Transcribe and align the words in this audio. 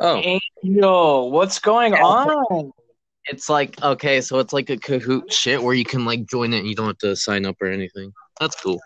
Oh, 0.00 0.38
Angel, 0.62 1.30
what's 1.30 1.58
going 1.58 1.94
on? 1.94 2.72
it's 3.24 3.48
like 3.48 3.80
okay, 3.82 4.20
so 4.20 4.38
it's 4.38 4.52
like 4.52 4.70
a 4.70 4.76
Kahoot 4.76 5.30
shit 5.30 5.62
where 5.62 5.74
you 5.74 5.84
can 5.84 6.04
like 6.04 6.26
join 6.26 6.52
it 6.52 6.58
and 6.58 6.68
you 6.68 6.74
don't 6.74 6.86
have 6.86 6.98
to 6.98 7.16
sign 7.16 7.46
up 7.46 7.56
or 7.60 7.66
anything. 7.66 8.12
That's 8.40 8.60
cool. 8.60 8.80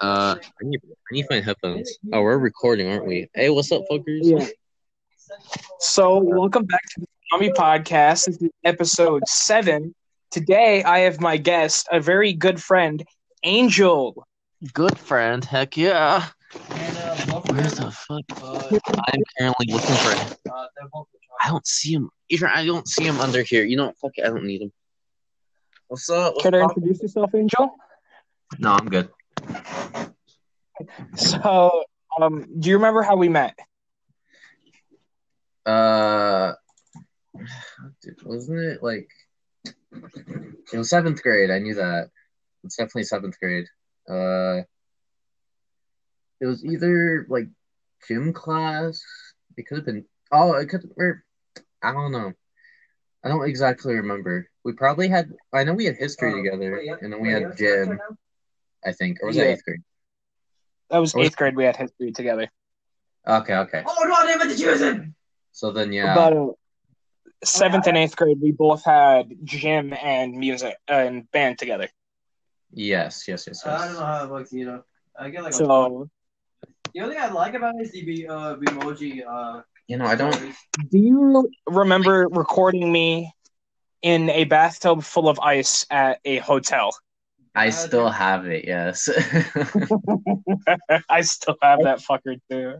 Uh, 0.00 0.36
I 0.38 0.64
need 0.64 0.80
I 0.84 1.14
need 1.14 1.22
to 1.22 1.28
find 1.28 1.44
headphones. 1.44 1.98
Oh, 2.12 2.22
we're 2.22 2.38
recording, 2.38 2.88
aren't 2.88 3.06
we? 3.06 3.28
Hey, 3.34 3.50
what's 3.50 3.72
up, 3.72 3.82
fuckers? 3.90 4.20
Yeah. 4.22 4.46
So, 5.80 6.18
welcome 6.18 6.64
back 6.64 6.82
to 6.94 7.00
the 7.00 7.06
Zombie 7.32 7.50
Podcast. 7.50 8.26
This 8.26 8.40
is 8.40 8.50
episode 8.64 9.22
seven. 9.26 9.94
Today, 10.30 10.82
I 10.84 11.00
have 11.00 11.20
my 11.20 11.36
guest, 11.36 11.88
a 11.90 12.00
very 12.00 12.32
good 12.32 12.62
friend, 12.62 13.04
Angel. 13.42 14.26
Good 14.72 14.98
friend, 14.98 15.44
heck 15.44 15.76
yeah. 15.76 16.26
Where's 17.56 17.72
the 17.72 17.90
fuck? 17.90 18.24
I'm 19.08 19.22
currently 19.38 19.66
looking 19.70 19.94
for. 19.94 20.14
him. 20.14 20.36
I 21.40 21.48
don't 21.48 21.66
see 21.66 21.94
him. 21.94 22.10
Even 22.28 22.50
I 22.52 22.66
don't 22.66 22.86
see 22.86 23.04
him 23.04 23.18
under 23.18 23.42
here. 23.42 23.64
You 23.64 23.78
know, 23.78 23.86
what? 23.86 23.98
fuck 23.98 24.12
it, 24.16 24.26
I 24.26 24.28
don't 24.28 24.44
need 24.44 24.60
him. 24.60 24.72
What's 25.88 26.10
up? 26.10 26.34
What's 26.34 26.42
Care 26.42 26.50
to 26.50 26.64
up? 26.64 26.76
introduce 26.76 27.00
yourself, 27.00 27.34
Angel? 27.34 27.74
No, 28.58 28.72
I'm 28.72 28.90
good. 28.90 29.08
So, 31.14 31.84
um, 32.20 32.44
do 32.58 32.68
you 32.68 32.76
remember 32.76 33.00
how 33.00 33.16
we 33.16 33.30
met? 33.30 33.58
Uh, 35.64 36.52
dude, 38.02 38.22
wasn't 38.22 38.58
it 38.60 38.82
like 38.82 39.08
it 39.64 40.76
was 40.76 40.90
seventh 40.90 41.22
grade? 41.22 41.50
I 41.50 41.58
knew 41.58 41.74
that. 41.76 42.10
It's 42.64 42.76
definitely 42.76 43.04
seventh 43.04 43.40
grade. 43.40 43.66
Uh, 44.06 44.60
it 46.40 46.46
was 46.46 46.64
either 46.64 47.26
like 47.28 47.48
gym 48.08 48.32
class. 48.32 49.02
It 49.56 49.66
could 49.66 49.78
have 49.78 49.86
been. 49.86 50.04
Oh, 50.32 50.52
it 50.54 50.66
could. 50.66 50.88
Or 50.96 51.24
I 51.82 51.92
don't 51.92 52.12
know. 52.12 52.32
I 53.24 53.28
don't 53.28 53.48
exactly 53.48 53.94
remember. 53.94 54.48
We 54.64 54.72
probably 54.72 55.08
had. 55.08 55.30
I 55.52 55.64
know 55.64 55.74
we 55.74 55.84
had 55.86 55.96
history 55.96 56.32
together, 56.34 56.76
and 57.00 57.12
then 57.12 57.20
we 57.20 57.30
had 57.30 57.56
gym. 57.56 57.98
I 58.84 58.92
think, 58.92 59.18
or 59.22 59.26
was 59.28 59.36
Yeah. 59.36 59.44
that 59.44 59.50
eighth 59.52 59.64
grade? 59.64 59.80
That 60.90 60.98
was 60.98 61.14
Or 61.14 61.18
was- 61.18 61.26
eighth 61.28 61.36
grade. 61.36 61.56
We 61.56 61.64
had 61.64 61.76
history 61.76 62.12
together. 62.12 62.48
Okay, 63.26 63.54
okay. 63.56 63.82
Oh 63.84 64.04
no, 64.06 64.24
they 64.26 64.36
meant 64.36 64.50
to 64.50 64.56
choose. 64.56 65.04
So 65.50 65.72
then, 65.72 65.92
yeah. 65.92 66.14
But 66.14 66.36
uh, 66.36 66.46
seventh 67.42 67.86
and 67.88 67.96
eighth 67.96 68.14
grade, 68.14 68.38
we 68.40 68.52
both 68.52 68.84
had 68.84 69.32
gym 69.42 69.92
and 69.94 70.34
music 70.36 70.76
and 70.86 71.28
band 71.32 71.58
together. 71.58 71.88
Yes, 72.72 73.26
yes, 73.26 73.46
yes, 73.48 73.66
I 73.66 73.70
don't 73.70 73.94
know 73.94 74.00
yes. 74.00 74.00
how 74.00 74.24
it 74.24 74.30
works 74.30 74.52
either. 74.52 74.84
I 75.18 75.30
get 75.30 75.42
like 75.42 75.52
a, 75.52 75.56
So, 75.56 76.10
the 76.96 77.02
only 77.02 77.14
thing 77.14 77.24
I 77.24 77.28
like 77.28 77.54
about 77.54 77.74
it 77.78 77.82
is 77.82 77.92
the 77.92 78.28
uh, 78.28 78.56
emoji. 78.56 79.22
Uh, 79.26 79.62
You 79.86 79.98
know, 79.98 80.06
I 80.06 80.16
don't. 80.16 80.34
do 80.90 80.98
you 80.98 81.50
remember 81.66 82.26
recording 82.30 82.90
me 82.90 83.32
in 84.02 84.30
a 84.30 84.44
bathtub 84.44 85.02
full 85.02 85.28
of 85.28 85.38
ice 85.40 85.86
at 85.90 86.20
a 86.24 86.38
hotel? 86.38 86.90
I 87.54 87.70
still 87.70 88.08
have 88.08 88.46
it. 88.46 88.64
Yes. 88.66 89.08
I 91.10 91.20
still 91.20 91.56
have 91.62 91.80
that 91.82 91.98
fucker 91.98 92.40
too. 92.50 92.74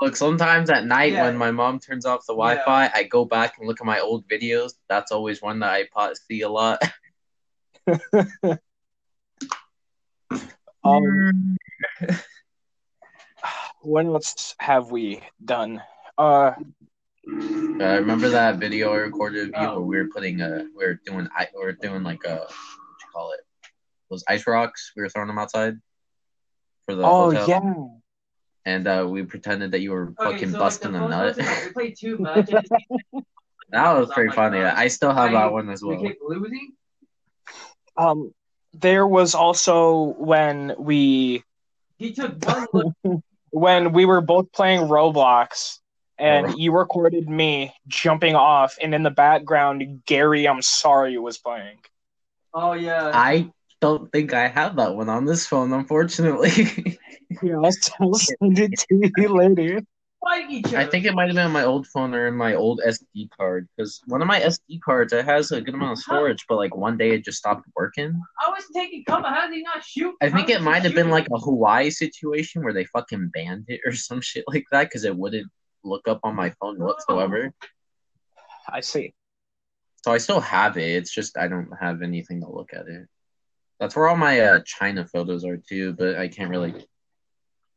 Look, 0.00 0.16
sometimes 0.16 0.68
at 0.70 0.84
night 0.84 1.12
Yeah. 1.12 1.24
when 1.24 1.36
my 1.36 1.50
mom 1.52 1.78
turns 1.78 2.04
off 2.04 2.26
the 2.26 2.34
Wi-Fi, 2.34 2.90
I 2.94 3.04
go 3.04 3.24
back 3.24 3.58
and 3.58 3.66
look 3.66 3.80
at 3.80 3.86
my 3.86 4.00
old 4.00 4.28
videos. 4.28 4.72
That's 4.88 5.12
always 5.12 5.40
one 5.40 5.60
that 5.60 5.72
I 5.72 5.84
pot- 5.92 6.18
see 6.18 6.42
a 6.42 6.48
lot. 6.48 6.82
Um, 10.84 11.56
what 13.86 14.06
else 14.06 14.54
have 14.58 14.90
we 14.90 15.20
done? 15.44 15.82
Uh, 16.18 16.52
Uh, 17.80 17.98
remember 18.00 18.28
that 18.30 18.56
video 18.58 18.92
I 18.92 18.96
recorded 18.96 19.54
of 19.54 19.60
you 19.60 19.68
where 19.68 19.80
we 19.80 19.96
were 19.98 20.08
putting 20.12 20.40
a, 20.40 20.64
we 20.76 20.84
were 20.86 21.00
doing, 21.06 21.28
we 21.54 21.64
were 21.64 21.72
doing 21.72 22.02
like 22.02 22.24
a, 22.24 22.36
what 22.36 22.50
you 22.50 23.08
call 23.12 23.32
it? 23.32 23.40
Those 24.10 24.24
ice 24.28 24.46
rocks. 24.46 24.92
We 24.96 25.02
were 25.02 25.08
throwing 25.08 25.28
them 25.28 25.38
outside 25.38 25.74
for 26.86 26.94
the 26.94 27.04
oh 27.04 27.30
hotel, 27.30 27.48
yeah, 27.48 27.74
and 28.64 28.86
uh, 28.86 29.06
we 29.08 29.22
pretended 29.24 29.72
that 29.72 29.80
you 29.80 29.92
were 29.92 30.14
Okay, 30.20 30.30
fucking 30.30 30.52
so, 30.52 30.58
like, 30.58 30.68
busting 30.70 30.92
the 30.92 30.98
a 30.98 31.08
nut. 31.08 31.36
person, 31.36 31.66
we 31.66 31.72
played 31.72 31.94
two 31.98 32.18
matches. 32.18 32.70
that 33.70 33.92
was 33.98 34.10
pretty 34.12 34.34
funny. 34.34 34.58
I 34.60 34.88
still 34.88 35.12
have 35.12 35.32
that 35.32 35.52
one 35.52 35.68
as 35.70 35.82
we 35.82 35.96
well. 35.96 36.02
kept 36.06 36.20
losing. 36.22 36.72
um, 37.96 38.32
there 38.74 39.06
was 39.06 39.34
also 39.34 40.14
when 40.18 40.74
we 40.78 41.42
He 41.98 42.12
took 42.12 42.44
one 42.44 42.66
look. 42.72 42.94
when 43.56 43.94
we 43.94 44.04
were 44.04 44.20
both 44.20 44.52
playing 44.52 44.82
Roblox. 44.82 45.78
And 46.18 46.46
Oh. 46.46 46.54
you 46.56 46.72
recorded 46.72 47.28
me 47.28 47.74
jumping 47.88 48.34
off, 48.34 48.76
and 48.82 48.94
in 48.94 49.02
the 49.02 49.10
background, 49.10 50.02
Gary, 50.06 50.48
I'm 50.48 50.62
sorry, 50.62 51.18
was 51.18 51.36
playing. 51.36 51.76
Oh 52.54 52.72
yeah. 52.72 53.10
I 53.12 53.50
don't 53.82 54.10
think 54.12 54.32
I 54.32 54.48
have 54.48 54.76
that 54.76 54.94
one 54.96 55.10
on 55.10 55.26
this 55.26 55.46
phone, 55.46 55.72
unfortunately. 55.72 56.98
Yeah, 57.42 57.56
I'll, 57.56 57.72
I'll 58.00 58.14
send 58.14 58.58
it 58.58 58.78
to 58.88 59.10
you 59.18 59.28
later. 59.28 59.80
Fight 60.26 60.50
each 60.50 60.66
other. 60.66 60.78
I 60.78 60.86
think 60.86 61.04
it 61.04 61.14
might 61.14 61.28
have 61.28 61.36
been 61.36 61.46
on 61.46 61.52
my 61.52 61.62
old 61.62 61.86
phone 61.86 62.12
or 62.12 62.26
in 62.26 62.34
my 62.34 62.54
old 62.54 62.80
SD 62.84 63.30
card 63.30 63.68
because 63.76 64.00
one 64.06 64.20
of 64.22 64.26
my 64.26 64.40
SD 64.40 64.80
cards 64.80 65.12
it 65.12 65.24
has 65.24 65.52
a 65.52 65.60
good 65.60 65.74
amount 65.74 65.92
of 65.92 65.98
storage, 65.98 66.44
but 66.48 66.56
like 66.56 66.74
one 66.74 66.98
day 66.98 67.10
it 67.10 67.24
just 67.24 67.38
stopped 67.38 67.64
working. 67.76 68.20
I 68.44 68.50
was 68.50 68.64
taking 68.74 69.04
cover. 69.04 69.28
How 69.28 69.46
did 69.46 69.54
he 69.54 69.62
not 69.62 69.84
shoot? 69.84 70.16
I 70.20 70.28
think 70.28 70.48
it 70.48 70.62
might 70.62 70.82
have 70.82 70.94
been 70.94 71.10
like 71.10 71.28
a 71.32 71.38
Hawaii 71.38 71.90
situation 71.90 72.64
where 72.64 72.72
they 72.72 72.86
fucking 72.86 73.30
banned 73.32 73.66
it 73.68 73.80
or 73.86 73.92
some 73.94 74.20
shit 74.20 74.42
like 74.48 74.64
that 74.72 74.84
because 74.84 75.04
it 75.04 75.16
wouldn't 75.16 75.46
look 75.84 76.08
up 76.08 76.18
on 76.24 76.34
my 76.34 76.52
phone 76.60 76.80
whatsoever. 76.80 77.52
I 78.68 78.80
see. 78.80 79.14
So 80.04 80.10
I 80.10 80.18
still 80.18 80.40
have 80.40 80.76
it. 80.76 80.90
It's 80.90 81.12
just 81.12 81.38
I 81.38 81.46
don't 81.46 81.70
have 81.80 82.02
anything 82.02 82.40
to 82.40 82.50
look 82.50 82.70
at 82.72 82.88
it. 82.88 83.06
That's 83.78 83.94
where 83.94 84.08
all 84.08 84.16
my 84.16 84.40
uh, 84.40 84.60
China 84.66 85.06
photos 85.06 85.44
are 85.44 85.58
too, 85.58 85.92
but 85.92 86.16
I 86.16 86.26
can't 86.26 86.50
really. 86.50 86.74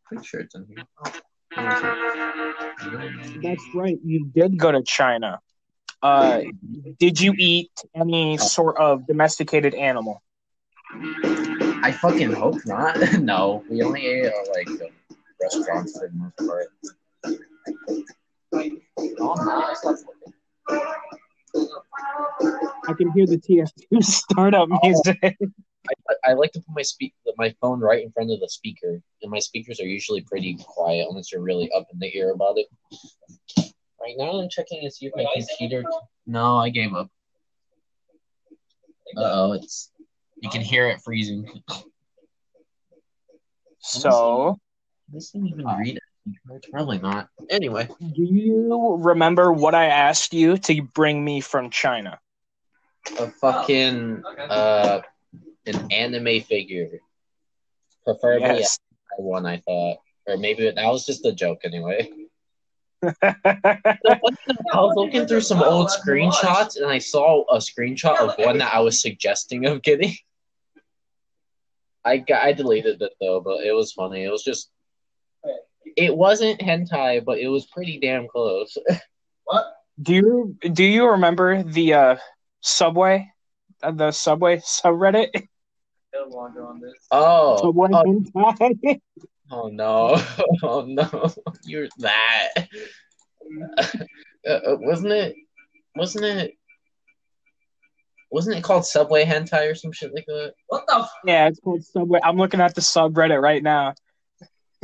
Pretty 0.08 0.26
sure 0.26 0.40
it's 0.40 0.56
in 0.56 0.66
here. 0.68 1.14
That's 3.42 3.66
right. 3.74 3.98
You 4.04 4.26
did 4.26 4.58
go 4.58 4.72
to 4.72 4.84
China. 4.84 5.40
Uh, 6.02 6.42
did 7.00 7.20
you 7.20 7.34
eat 7.38 7.72
any 7.94 8.38
sort 8.38 8.78
of 8.78 9.06
domesticated 9.06 9.74
animal? 9.74 10.22
I 10.92 11.92
fucking 11.92 12.32
hope 12.34 12.66
not. 12.66 12.98
no, 13.20 13.64
we 13.70 13.82
only 13.84 14.06
ate 14.06 14.26
at 14.26 14.34
like 14.50 14.70
restaurants 15.42 15.98
for 15.98 16.08
the 16.08 16.14
most 16.16 16.38
part. 16.38 16.68
Oh, 19.20 19.36
no. 19.36 19.76
I 22.88 22.94
can 22.94 23.12
hear 23.12 23.26
the 23.26 23.38
TF2 23.38 24.04
startup 24.04 24.70
music. 24.84 25.38
I, 25.88 26.31
I 26.31 26.34
like 26.34 26.51
to 26.53 26.59
put 26.59 26.75
my 26.75 26.81
speak 26.81 27.13
my 27.38 27.56
phone 27.62 27.79
right 27.79 28.03
in 28.03 28.12
front 28.12 28.31
of 28.31 28.40
the 28.40 28.50
speaker, 28.50 29.01
and 29.22 29.31
my 29.31 29.40
speakers 29.40 29.79
are 29.79 29.88
usually 29.88 30.22
pretty 30.22 30.57
quiet 30.62 31.07
unless 31.09 31.31
you're 31.31 31.41
really 31.41 31.72
up 31.72 31.88
in 31.94 32.00
the 32.00 32.16
ear 32.17 32.31
about 32.31 32.57
it. 32.57 32.67
Right 34.01 34.16
now, 34.18 34.41
I'm 34.41 34.50
checking 34.50 34.81
to 34.81 34.91
see 34.91 35.07
if 35.07 35.13
my 35.16 35.25
computer. 35.34 35.85
No, 36.28 36.57
I 36.57 36.69
gave 36.69 36.94
up. 36.94 37.09
Uh 39.18 39.22
oh, 39.22 39.53
it's 39.53 39.91
you 40.41 40.50
can 40.50 40.62
hear 40.62 40.88
it 40.88 41.01
freezing. 41.01 41.47
So, 43.79 44.59
This 45.12 45.31
didn't 45.31 45.47
even 45.47 45.66
read 45.66 45.97
it. 45.97 46.72
Probably 46.72 47.00
not. 47.00 47.29
Anyway, 47.50 47.88
do 48.00 48.23
you 48.23 48.97
remember 49.00 49.51
what 49.51 49.73
I 49.73 49.85
asked 49.85 50.34
you 50.34 50.57
to 50.57 50.81
bring 50.81 51.23
me 51.23 51.41
from 51.41 51.69
China? 51.69 52.19
a 53.18 53.28
fucking 53.28 54.23
Okay. 54.25 54.45
uh, 54.50 55.01
an 55.69 55.91
anime 55.91 56.41
figure, 56.41 57.00
preferably 58.03 58.59
Yes. 58.59 58.80
one. 59.18 59.46
I 59.46 59.57
thought, 59.57 59.97
or 60.28 60.38
maybe 60.38 60.69
that 60.69 60.85
was 60.85 61.06
just 61.06 61.25
a 61.25 61.31
joke 61.31 61.62
anyway. 61.63 62.09
I 63.21 63.86
was 64.74 64.94
looking 64.95 65.25
through 65.25 65.42
some 65.42 65.63
old 65.63 65.88
screenshots 65.89 66.75
and 66.75 66.86
I 66.86 66.98
saw 66.98 67.44
a 67.50 67.57
screenshot 67.57 68.18
of 68.19 68.38
one 68.38 68.57
that 68.57 68.74
I 68.74 68.80
was 68.80 69.01
suggesting 69.01 69.66
of 69.66 69.81
getting. 69.81 70.13
I 72.04 72.18
got, 72.18 72.44
I 72.44 72.54
deleted 72.54 73.01
it 73.01 73.13
though, 73.19 73.39
but 73.39 73.63
it 73.63 73.74
was 73.74 73.94
funny. 73.94 74.24
It 74.24 74.31
was 74.31 74.44
just 74.44 74.69
it 75.95 76.16
wasn't 76.16 76.60
hentai, 76.60 77.24
but 77.24 77.39
it 77.39 77.48
was 77.48 77.66
pretty 77.68 78.00
damn 78.00 78.27
close. 78.27 78.77
What? 79.45 79.66
do 80.00 80.13
you 80.13 80.57
do 80.74 80.83
you 80.83 81.10
remember 81.10 81.63
the 81.63 81.94
uh, 81.94 82.16
subway, 82.62 83.31
uh, 83.81 83.92
the 83.92 84.12
subway 84.12 84.57
subreddit? 84.57 85.30
No 86.30 86.36
longer 86.36 86.68
on 86.68 86.80
this. 86.80 86.94
Oh, 87.12 87.58
Subway 87.62 87.90
oh, 87.92 88.04
hentai? 88.04 89.02
oh 89.52 89.68
no, 89.68 90.22
oh 90.64 90.86
no, 90.86 91.34
you're 91.64 91.88
that. 92.00 92.68
Uh, 94.48 94.52
uh, 94.52 94.78
wasn't 94.80 95.14
it? 95.14 95.36
Wasn't 95.96 96.24
it? 96.24 96.54
Wasn't 98.31 98.56
it 98.56 98.64
called 98.64 98.86
Subway 98.86 99.26
Hentai 99.26 99.72
or 99.72 99.76
some 99.76 99.92
shit 99.92 100.14
like 100.14 100.26
that? 100.28 100.54
What 100.68 100.86
the? 100.88 101.00
F- 101.00 101.10
Yeah, 101.26 101.48
it's 101.48 101.60
called 101.60 101.84
Subway. 101.84 102.20
I'm 102.24 102.38
looking 102.38 102.62
at 102.62 102.76
the 102.76 102.81
subreddit 102.81 103.42
right 103.42 103.64
now. 103.64 103.96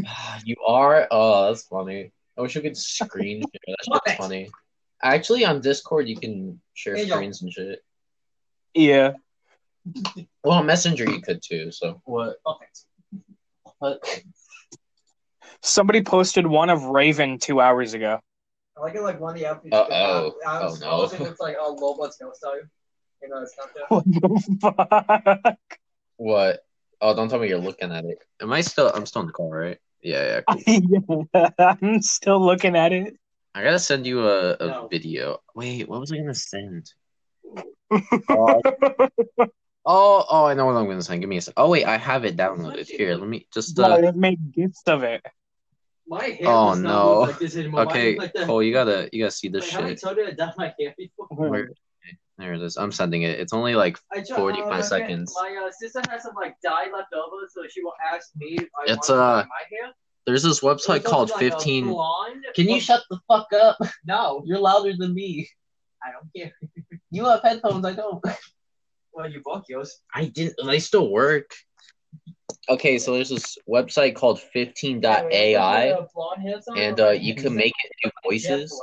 You 0.43 0.55
are? 0.67 1.07
Oh, 1.09 1.47
that's 1.47 1.63
funny. 1.63 2.11
I 2.37 2.41
wish 2.41 2.57
I 2.57 2.61
could 2.61 2.77
screen 2.77 3.41
share. 3.41 3.59
That 3.67 3.77
Stop 3.83 4.01
shit's 4.07 4.17
funny. 4.17 4.49
Actually, 5.01 5.45
on 5.45 5.61
Discord, 5.61 6.07
you 6.07 6.17
can 6.17 6.59
share 6.73 6.97
Angel. 6.97 7.15
screens 7.15 7.41
and 7.41 7.51
shit. 7.51 7.79
Yeah. 8.73 9.13
Well, 10.43 10.63
Messenger, 10.63 11.09
you 11.09 11.21
could 11.21 11.41
too. 11.43 11.71
So 11.71 12.01
What? 12.05 12.37
Perfect. 12.45 12.81
What? 13.79 14.23
Somebody 15.61 16.03
posted 16.03 16.45
one 16.45 16.69
of 16.69 16.83
Raven 16.83 17.39
two 17.39 17.59
hours 17.59 17.93
ago. 17.93 18.19
I 18.77 18.81
like 18.81 18.95
it 18.95 19.01
like 19.01 19.19
one 19.19 19.33
of 19.35 19.39
the 19.39 19.47
outfits. 19.47 19.75
Uh-oh. 19.75 20.35
Oh, 20.45 20.49
no. 20.49 20.51
I 20.51 20.63
was 20.65 20.81
oh, 20.83 21.07
thinking 21.07 21.27
it's 21.27 21.39
like 21.39 21.55
oh 21.59 21.75
Lobo's 21.79 22.17
no 22.21 22.31
style. 22.33 22.59
You 23.21 23.29
know, 23.29 23.41
it's 23.41 23.55
not 23.57 23.69
that. 23.73 23.89
What 23.89 24.05
the 24.05 25.37
fuck? 25.41 25.79
what? 26.17 26.59
Oh, 27.01 27.15
don't 27.15 27.29
tell 27.29 27.39
me 27.39 27.47
you're 27.47 27.57
looking 27.57 27.91
at 27.91 28.05
it. 28.05 28.19
Am 28.41 28.51
I 28.51 28.61
still? 28.61 28.91
I'm 28.93 29.05
still 29.05 29.21
on 29.21 29.27
the 29.27 29.33
call, 29.33 29.51
right? 29.51 29.77
Yeah, 30.01 30.41
yeah. 30.67 30.85
Cool. 31.07 31.27
I'm 31.59 32.01
still 32.01 32.43
looking 32.43 32.75
at 32.75 32.91
it. 32.91 33.15
I 33.55 33.63
gotta 33.63 33.79
send 33.79 34.05
you 34.05 34.27
a, 34.27 34.53
a 34.59 34.67
No. 34.67 34.87
video. 34.91 35.39
Wait, 35.55 35.87
what 35.87 36.01
was 36.01 36.11
I 36.11 36.17
gonna 36.17 36.35
send? 36.35 36.91
oh, 38.29 38.61
oh, 39.85 40.25
oh, 40.29 40.45
I 40.45 40.53
know 40.53 40.65
what 40.65 40.75
I'm 40.75 40.85
gonna 40.87 41.01
send. 41.01 41.21
Give 41.21 41.29
me 41.29 41.37
a 41.37 41.41
sec. 41.41 41.53
Oh 41.57 41.69
wait, 41.69 41.85
I 41.85 41.97
have 41.97 42.25
it 42.25 42.35
downloaded. 42.37 42.87
Here, 42.87 43.15
let 43.15 43.27
me 43.27 43.47
just. 43.53 43.75
Bro, 43.75 43.85
Uh, 43.93 43.97
it 43.97 44.15
made 44.15 44.53
gifts 44.53 44.83
of 44.87 45.03
it. 45.03 45.25
My 46.07 46.23
hair 46.23 46.47
Oh, 46.47 46.71
does 46.71 46.79
no. 46.79 47.19
look 47.21 47.29
like 47.29 47.39
this 47.39 47.55
anymore. 47.55 47.81
Okay, 47.87 48.11
look 48.11 48.19
like 48.21 48.33
that. 48.33 48.45
Cole, 48.45 48.61
you 48.61 48.71
gotta, 48.73 49.09
you 49.11 49.23
gotta 49.23 49.31
see 49.31 49.47
this 49.47 49.63
Wait, 49.63 49.71
have 49.73 49.85
I 49.85 49.89
shit. 49.89 50.01
told 50.01 50.17
you 50.17 50.27
I 50.27 50.31
dyed 50.31 50.53
my 50.57 50.73
hair 50.79 50.93
before? 50.97 51.27
Where? 51.31 51.69
There 52.37 52.53
it 52.53 52.61
is. 52.61 52.75
I'm 52.77 52.91
sending 52.91 53.21
it. 53.23 53.39
It's 53.39 53.53
only 53.53 53.75
like 53.75 53.97
I 54.13 54.17
tried, 54.21 54.37
45 54.37 54.67
okay. 54.71 54.81
seconds. 54.83 55.33
My 55.41 55.65
uh, 55.65 55.71
sister 55.71 56.01
has 56.11 56.21
some 56.23 56.35
like 56.35 56.55
dye 56.61 56.87
left 56.93 57.13
over, 57.13 57.47
so 57.49 57.61
she 57.69 57.81
will 57.81 57.93
ask 58.13 58.29
me 58.35 58.57
if 58.57 58.67
I 58.77 58.91
It's, 58.91 58.91
want 58.91 59.03
to 59.07 59.13
uh, 59.15 59.41
dye 59.43 59.47
my 59.47 59.77
hair. 59.77 59.93
there's 60.27 60.43
this 60.43 60.61
It 60.61 60.65
was 60.65 60.81
website 60.85 61.03
called 61.05 61.29
like 61.31 61.39
15. 61.39 61.95
Can 62.55 62.69
you 62.69 62.79
shut 62.81 63.01
the 63.09 63.19
fuck 63.27 63.47
up? 63.53 63.77
No, 64.05 64.43
You're 64.45 64.59
louder 64.59 64.93
than 64.97 65.13
me. 65.15 65.47
I 66.03 66.11
don't 66.11 66.29
care. 66.35 66.53
You 67.09 67.25
have 67.25 67.41
headphones, 67.41 67.85
I 67.85 67.93
don't. 67.93 68.21
Well, 69.15 69.31
you 69.31 69.41
both 69.43 69.63
yours. 69.69 70.01
I 70.13 70.25
didn't. 70.25 70.55
They 70.65 70.79
still 70.79 71.09
work. 71.09 71.51
Okay, 72.67 72.97
so 72.97 73.13
there's 73.13 73.29
this 73.29 73.57
website 73.69 74.15
called 74.15 74.41
15.ai, 74.55 75.89
uh, 75.89 76.05
blonde 76.13 76.41
hair 76.41 76.59
something, 76.61 76.83
and 76.83 76.99
uh, 76.99 77.09
you 77.11 77.35
can 77.35 77.55
make 77.55 77.73
it 77.83 77.91
do 78.03 78.11
voices. 78.23 78.81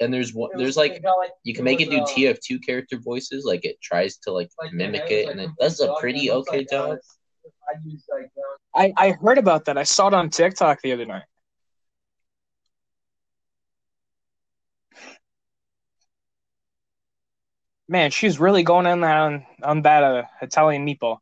And 0.00 0.12
there's 0.12 0.32
one. 0.32 0.50
There's 0.56 0.76
like 0.76 0.92
it 0.92 1.02
got, 1.02 1.18
like 1.18 1.30
you 1.44 1.54
can 1.54 1.64
make 1.64 1.80
it 1.80 1.90
do 1.90 2.00
was, 2.00 2.10
uh, 2.10 2.14
TF2 2.14 2.64
character 2.64 2.98
voices. 2.98 3.44
Like 3.44 3.64
it 3.64 3.80
tries 3.82 4.16
to 4.18 4.32
like 4.32 4.48
like, 4.60 4.72
mimic 4.72 5.10
it, 5.10 5.28
and 5.28 5.38
like, 5.38 5.48
it 5.48 5.54
does 5.60 5.80
a 5.80 5.94
pretty 6.00 6.28
and 6.28 6.28
it 6.28 6.34
looks 6.34 6.48
okay 6.48 6.64
job. 6.64 6.98
I 7.68 7.78
use 7.84 8.04
like 8.10 8.30
uh, 8.36 8.80
I, 8.80 8.92
I 8.96 9.10
heard 9.12 9.38
about 9.38 9.66
that. 9.66 9.76
I 9.76 9.82
saw 9.84 10.08
it 10.08 10.14
on 10.14 10.30
TikTok 10.30 10.80
the 10.82 10.92
other 10.92 11.06
night. 11.06 11.24
Man, 17.90 18.10
she's 18.10 18.40
really 18.40 18.62
going 18.62 18.86
in 18.86 19.04
on, 19.04 19.44
on 19.62 19.82
that 19.82 20.02
uh, 20.02 20.22
Italian 20.40 20.86
meatball. 20.86 21.18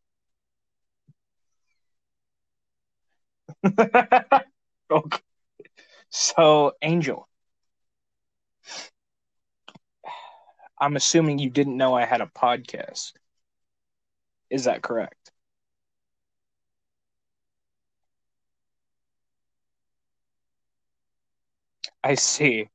okay. 4.90 5.20
So, 6.10 6.72
Angel, 6.82 7.28
I'm 10.80 10.96
assuming 10.96 11.38
you 11.38 11.50
didn't 11.50 11.76
know 11.76 11.94
I 11.94 12.04
had 12.04 12.20
a 12.20 12.26
podcast. 12.26 13.12
Is 14.50 14.64
that 14.64 14.82
correct? 14.82 15.32
I 22.02 22.16
see. 22.16 22.70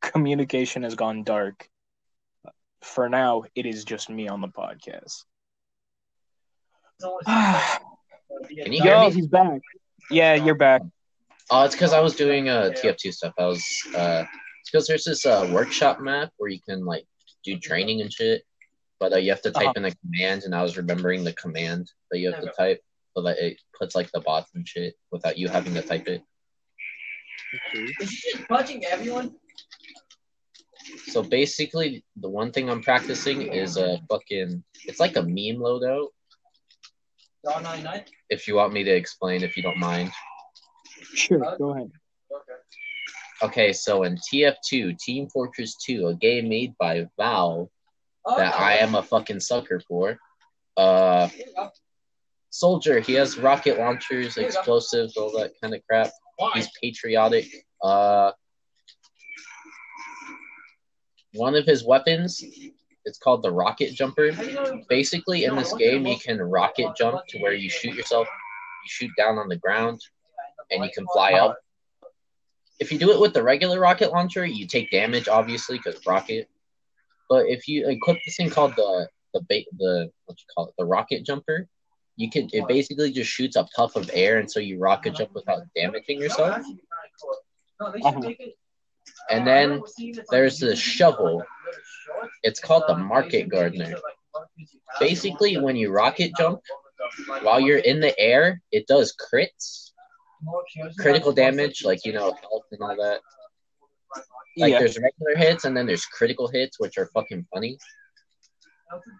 Communication 0.00 0.82
has 0.84 0.94
gone 0.96 1.24
dark. 1.24 1.70
For 2.82 3.08
now, 3.08 3.44
it 3.54 3.66
is 3.66 3.84
just 3.84 4.08
me 4.08 4.28
on 4.28 4.40
the 4.40 4.48
podcast. 4.48 5.24
Can 7.26 8.72
you 8.72 8.82
hear 8.82 8.94
Yo, 8.94 9.08
me? 9.08 9.10
he's 9.14 9.26
back. 9.26 9.60
Yeah, 10.10 10.34
you're 10.34 10.54
back. 10.54 10.82
Oh, 11.50 11.64
it's 11.64 11.74
because 11.74 11.92
I 11.92 12.00
was 12.00 12.14
doing 12.14 12.48
uh 12.48 12.70
TF2 12.74 13.12
stuff. 13.12 13.34
I 13.38 13.46
was 13.46 13.64
uh, 13.96 14.24
because 14.66 14.86
there's 14.86 15.04
this 15.04 15.24
uh 15.26 15.48
workshop 15.52 16.00
map 16.00 16.30
where 16.36 16.50
you 16.50 16.60
can 16.60 16.84
like 16.84 17.04
do 17.44 17.58
training 17.58 18.00
and 18.00 18.12
shit, 18.12 18.42
but 19.00 19.12
uh, 19.12 19.16
you 19.16 19.30
have 19.30 19.42
to 19.42 19.50
type 19.50 19.68
Uh-huh. 19.68 19.72
in 19.76 19.82
the 19.84 19.94
command, 20.02 20.42
and 20.44 20.54
I 20.54 20.62
was 20.62 20.76
remembering 20.76 21.24
the 21.24 21.32
command 21.32 21.90
that 22.10 22.18
you 22.18 22.30
have 22.32 22.42
to 22.42 22.52
type 22.56 22.80
so 23.16 23.22
that 23.22 23.38
it 23.38 23.58
puts 23.78 23.94
like 23.94 24.10
the 24.12 24.20
bots 24.20 24.50
and 24.54 24.66
shit 24.68 24.94
without 25.10 25.38
you 25.38 25.48
having 25.48 25.74
to 25.74 25.82
type 25.82 26.06
it. 26.08 26.22
Is 28.00 28.10
she 28.10 28.32
just 28.32 28.46
punching 28.48 28.84
everyone? 28.84 29.34
So 31.06 31.22
basically, 31.22 32.04
the 32.16 32.28
one 32.28 32.52
thing 32.52 32.68
I'm 32.68 32.82
practicing 32.82 33.42
is 33.42 33.76
a 33.76 34.00
fucking. 34.10 34.62
It's 34.84 35.00
like 35.00 35.16
a 35.16 35.22
meme 35.22 35.60
loadout. 35.60 36.08
If 38.28 38.46
you 38.48 38.56
want 38.56 38.72
me 38.72 38.84
to 38.84 38.90
explain, 38.90 39.42
if 39.42 39.56
you 39.56 39.62
don't 39.62 39.78
mind. 39.78 40.10
Sure, 41.14 41.56
go 41.58 41.74
ahead. 41.74 41.90
Okay. 42.30 42.58
Okay, 43.40 43.72
so 43.72 44.02
in 44.02 44.16
TF2, 44.16 44.98
Team 44.98 45.28
Fortress 45.28 45.76
2, 45.76 46.08
a 46.08 46.14
game 46.14 46.48
made 46.48 46.74
by 46.78 47.06
Valve 47.16 47.68
that 48.36 48.54
I 48.58 48.78
am 48.78 48.94
a 48.94 49.02
fucking 49.02 49.40
sucker 49.40 49.80
for. 49.80 50.18
Uh, 50.76 51.28
Here 51.28 51.46
you 51.46 51.54
go. 51.54 51.70
Soldier, 52.50 53.00
he 53.00 53.12
has 53.14 53.38
rocket 53.38 53.78
launchers, 53.78 54.36
explosives, 54.36 55.16
all 55.16 55.30
that 55.38 55.52
kind 55.62 55.74
of 55.74 55.82
crap. 55.88 56.10
He's 56.54 56.68
patriotic. 56.82 57.46
Uh, 57.82 58.32
one 61.38 61.54
of 61.54 61.64
his 61.64 61.84
weapons, 61.84 62.42
it's 63.04 63.18
called 63.18 63.42
the 63.42 63.50
rocket 63.50 63.92
jumper. 63.94 64.32
How 64.32 64.42
do 64.42 64.48
you 64.48 64.54
know- 64.54 64.84
Basically, 64.88 65.44
in 65.44 65.56
this 65.56 65.72
game, 65.74 66.06
you 66.06 66.18
can 66.18 66.38
rocket 66.40 66.88
jump 66.96 67.26
to 67.28 67.38
where 67.38 67.52
you 67.54 67.70
shoot 67.70 67.94
yourself, 67.94 68.26
you 68.84 68.88
shoot 68.88 69.10
down 69.16 69.38
on 69.38 69.48
the 69.48 69.56
ground, 69.56 70.00
and 70.70 70.84
you 70.84 70.90
can 70.94 71.06
fly 71.14 71.32
up. 71.32 71.58
If 72.80 72.92
you 72.92 72.98
do 72.98 73.10
it 73.12 73.20
with 73.20 73.32
the 73.34 73.42
regular 73.42 73.80
rocket 73.80 74.12
launcher, 74.12 74.44
you 74.46 74.66
take 74.66 74.90
damage, 74.90 75.26
obviously, 75.28 75.78
because 75.78 76.04
rocket. 76.06 76.48
But 77.28 77.46
if 77.46 77.66
you 77.68 77.88
equip 77.88 78.18
this 78.24 78.36
thing 78.36 78.50
called 78.50 78.74
the 78.76 79.08
the 79.34 79.40
ba- 79.48 79.70
the 79.78 80.10
what 80.26 80.38
you 80.38 80.44
call 80.54 80.68
it, 80.68 80.74
the 80.78 80.84
rocket 80.86 81.24
jumper, 81.24 81.68
you 82.16 82.30
can 82.30 82.48
it 82.52 82.66
basically 82.68 83.10
just 83.12 83.30
shoots 83.30 83.56
a 83.56 83.64
puff 83.76 83.96
of 83.96 84.10
air, 84.12 84.38
and 84.38 84.50
so 84.50 84.60
you 84.60 84.78
rocket 84.78 85.14
jump 85.14 85.32
without 85.34 85.62
damaging 85.74 86.18
yourself. 86.20 86.64
And 89.30 89.46
then 89.46 89.56
I 89.56 89.62
remember 89.62 89.86
seeing 89.86 90.14
this 90.14 90.26
there's 90.30 90.58
the 90.58 90.74
shovel. 90.76 91.38
like, 91.38 91.46
really 91.66 91.82
short. 92.04 92.30
It's 92.42 92.60
called 92.60 92.84
the 92.88 92.96
market 92.96 93.30
should 93.30 93.32
make 93.32 93.44
it 93.44 93.50
gardener. 93.50 93.84
so, 93.86 93.90
like, 93.92 94.02
one 94.32 94.44
piece 94.56 94.72
you 94.72 94.80
have, 94.88 95.00
Basically, 95.00 95.58
when 95.58 95.76
you 95.76 95.90
rocket 95.90 96.32
jump, 96.38 96.60
While 97.42 97.60
you're 97.60 97.78
in 97.78 98.00
the 98.00 98.18
air, 98.18 98.60
it 98.72 98.86
does 98.86 99.14
crits, 99.14 99.92
more 100.42 100.62
kills 100.72 100.94
you 100.96 101.02
critical 101.02 101.32
damage, 101.32 101.84
like 101.84 102.04
you 102.04 102.12
know, 102.12 102.32
health 102.42 102.64
and 102.72 102.80
all 102.82 102.96
that. 102.96 103.20
Like 104.56 104.72
yeah. 104.72 104.78
there's 104.80 104.98
regular 104.98 105.36
hits 105.36 105.64
and 105.64 105.76
then 105.76 105.86
there's 105.86 106.04
critical 106.06 106.48
hits, 106.48 106.80
which 106.80 106.98
are 106.98 107.10
fucking 107.14 107.46
funny. 107.52 107.78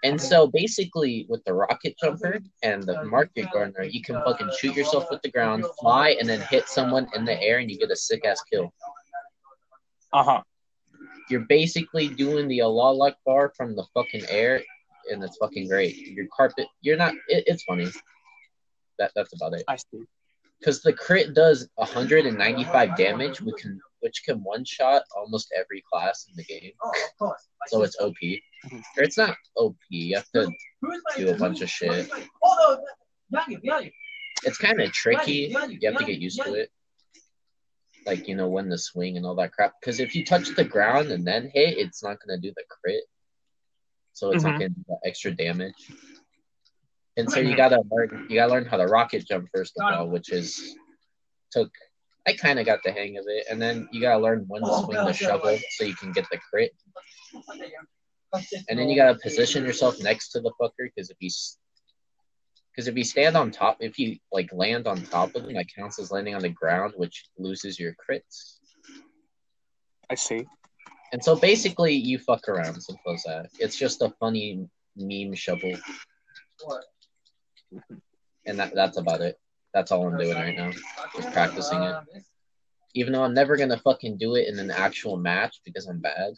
And 0.02 0.20
so 0.20 0.46
basically, 0.46 1.26
with 1.28 1.44
the 1.44 1.52
rocket 1.52 1.94
jumper 2.02 2.40
and 2.62 2.82
the 2.82 3.04
market 3.04 3.48
gardener, 3.52 3.84
you 3.84 4.02
can 4.02 4.16
fucking 4.24 4.50
shoot 4.58 4.74
yourself 4.74 5.06
with 5.10 5.20
the 5.22 5.30
ground, 5.30 5.64
fly, 5.78 6.16
and 6.18 6.28
then 6.28 6.40
hit 6.40 6.68
someone 6.68 7.06
in 7.14 7.26
the 7.26 7.40
air, 7.42 7.58
and 7.58 7.70
you 7.70 7.78
get 7.78 7.90
a 7.90 7.96
sick 7.96 8.24
ass 8.24 8.42
kill. 8.50 8.72
Uh 10.12 10.22
huh. 10.24 10.42
You're 11.30 11.46
basically 11.48 12.08
doing 12.08 12.48
the 12.48 12.62
Allah 12.62 13.14
bar 13.26 13.52
from 13.56 13.76
the 13.76 13.84
fucking 13.94 14.24
air, 14.28 14.62
and 15.10 15.22
it's 15.22 15.36
fucking 15.36 15.68
great. 15.68 15.96
Your 15.96 16.26
carpet, 16.34 16.66
you're 16.80 16.96
not. 16.96 17.14
It, 17.28 17.44
it's 17.46 17.62
funny. 17.64 17.88
That 18.98 19.12
that's 19.14 19.34
about 19.34 19.54
it. 19.54 19.64
I 19.68 19.76
see. 19.76 20.04
Because 20.58 20.82
the 20.82 20.92
crit 20.92 21.34
does 21.34 21.68
195 21.76 22.96
damage, 22.96 23.40
which 23.40 23.62
can 23.62 23.80
which 24.00 24.22
can 24.24 24.38
one 24.42 24.64
shot 24.64 25.02
almost 25.16 25.52
every 25.56 25.84
class 25.92 26.26
in 26.28 26.34
the 26.36 26.44
game. 26.44 26.72
Oh, 26.82 26.88
of 26.90 27.18
course. 27.18 27.48
So 27.68 27.82
it's. 27.82 27.96
OP. 28.00 28.16
Or 28.96 29.02
it's 29.02 29.18
not 29.18 29.36
OP. 29.56 29.76
You 29.90 30.16
have 30.16 30.28
to. 30.34 30.50
Do 31.16 31.30
a 31.30 31.36
bunch 31.36 31.60
of 31.60 31.70
shit. 31.70 32.10
Oh, 32.42 32.78
no, 33.30 33.40
behind 33.46 33.86
you. 33.86 33.90
It's 34.44 34.58
kind 34.58 34.80
of 34.80 34.92
tricky. 34.92 35.52
You, 35.52 35.78
You 35.80 35.90
have 35.90 35.98
to 35.98 36.04
get 36.04 36.18
used 36.18 36.42
to 36.42 36.54
it. 36.54 36.70
Like 38.08 38.26
you 38.26 38.34
know 38.34 38.48
when 38.48 38.70
to 38.70 38.78
swing 38.78 39.18
and 39.18 39.26
all 39.26 39.34
that 39.34 39.52
crap. 39.52 39.74
Because 39.78 40.00
if 40.00 40.14
you 40.16 40.24
touch 40.24 40.48
the 40.56 40.64
ground 40.64 41.10
and 41.10 41.26
then 41.26 41.50
hit, 41.52 41.76
it's 41.76 42.02
not 42.02 42.16
gonna 42.24 42.40
do 42.40 42.52
the 42.56 42.64
crit. 42.68 43.04
So 44.14 44.30
it's 44.30 44.42
not 44.44 44.54
Mhm. 44.54 44.58
gonna 44.60 44.68
do 44.70 44.84
the 44.88 44.98
extra 45.04 45.30
damage. 45.30 45.74
And 47.18 47.30
so 47.30 47.40
you 47.40 47.54
gotta 47.54 47.82
learn. 47.90 48.26
You 48.30 48.36
gotta 48.36 48.52
learn 48.52 48.64
how 48.64 48.78
to 48.78 48.86
rocket 48.86 49.26
jump 49.26 49.48
first 49.54 49.74
of 49.78 49.92
all, 49.92 50.08
which 50.08 50.32
is 50.32 50.74
took. 51.52 51.70
I 52.26 52.32
kind 52.32 52.58
of 52.58 52.64
got 52.64 52.82
the 52.82 52.92
hang 52.92 53.18
of 53.18 53.24
it, 53.28 53.46
and 53.50 53.60
then 53.60 53.88
you 53.92 54.00
gotta 54.00 54.22
learn 54.22 54.44
when 54.48 54.62
to 54.62 54.68
Oh, 54.70 54.84
swing 54.84 55.04
the 55.04 55.12
shovel 55.12 55.58
so 55.72 55.84
you 55.84 55.94
can 55.94 56.12
get 56.12 56.24
the 56.30 56.38
crit. 56.50 56.72
And 58.68 58.78
then 58.78 58.88
you 58.88 58.96
gotta 58.96 59.18
position 59.18 59.64
yourself 59.64 60.00
next 60.02 60.30
to 60.30 60.40
the 60.40 60.52
fucker 60.60 60.88
because 60.94 61.10
if 61.10 61.16
you 61.20 61.30
because 62.78 62.86
if 62.86 62.96
you 62.96 63.02
stand 63.02 63.36
on 63.36 63.50
top, 63.50 63.78
if 63.80 63.98
you 63.98 64.16
like 64.30 64.52
land 64.52 64.86
on 64.86 65.02
top 65.02 65.34
of 65.34 65.42
them, 65.42 65.54
that 65.54 65.66
counts 65.74 65.98
as 65.98 66.12
landing 66.12 66.36
on 66.36 66.42
the 66.42 66.48
ground, 66.48 66.94
which 66.96 67.24
loses 67.36 67.76
your 67.76 67.92
crits. 68.08 68.58
I 70.08 70.14
see. 70.14 70.46
And 71.12 71.20
so 71.20 71.34
basically, 71.34 71.92
you 71.92 72.20
fuck 72.20 72.48
around. 72.48 72.80
Simple 72.80 73.14
as 73.14 73.24
that. 73.24 73.46
It's 73.58 73.76
just 73.76 74.00
a 74.00 74.14
funny 74.20 74.68
meme 74.96 75.34
shovel, 75.34 75.72
What? 76.62 76.84
and 78.46 78.60
that 78.60 78.72
that's 78.76 78.96
about 78.96 79.22
it. 79.22 79.40
That's 79.74 79.90
all 79.90 80.06
I'm 80.06 80.16
doing 80.16 80.36
right 80.36 80.56
now. 80.56 80.70
Just 81.16 81.32
practicing 81.32 81.82
it. 81.82 81.96
Even 82.94 83.12
though 83.12 83.24
I'm 83.24 83.34
never 83.34 83.56
gonna 83.56 83.78
fucking 83.78 84.18
do 84.18 84.36
it 84.36 84.46
in 84.46 84.60
an 84.60 84.70
actual 84.70 85.16
match 85.16 85.62
because 85.64 85.88
I'm 85.88 85.98
bad. 85.98 86.34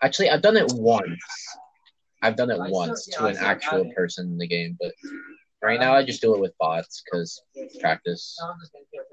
Actually, 0.00 0.30
I've 0.30 0.42
done 0.42 0.56
it 0.56 0.72
once. 0.74 1.10
I've 2.22 2.36
done 2.36 2.50
it 2.50 2.58
once 2.70 3.06
to 3.06 3.26
an 3.26 3.36
actual 3.36 3.90
person 3.94 4.26
in 4.26 4.38
the 4.38 4.46
game, 4.46 4.76
but 4.80 4.92
right 5.62 5.78
now 5.78 5.94
I 5.94 6.04
just 6.04 6.20
do 6.20 6.34
it 6.34 6.40
with 6.40 6.52
bots 6.58 7.02
because 7.04 7.40
practice. 7.80 8.36
I'm 8.42 8.56
just 8.60 8.72
gonna 8.72 8.84
kill 8.92 9.02
it. 9.02 9.06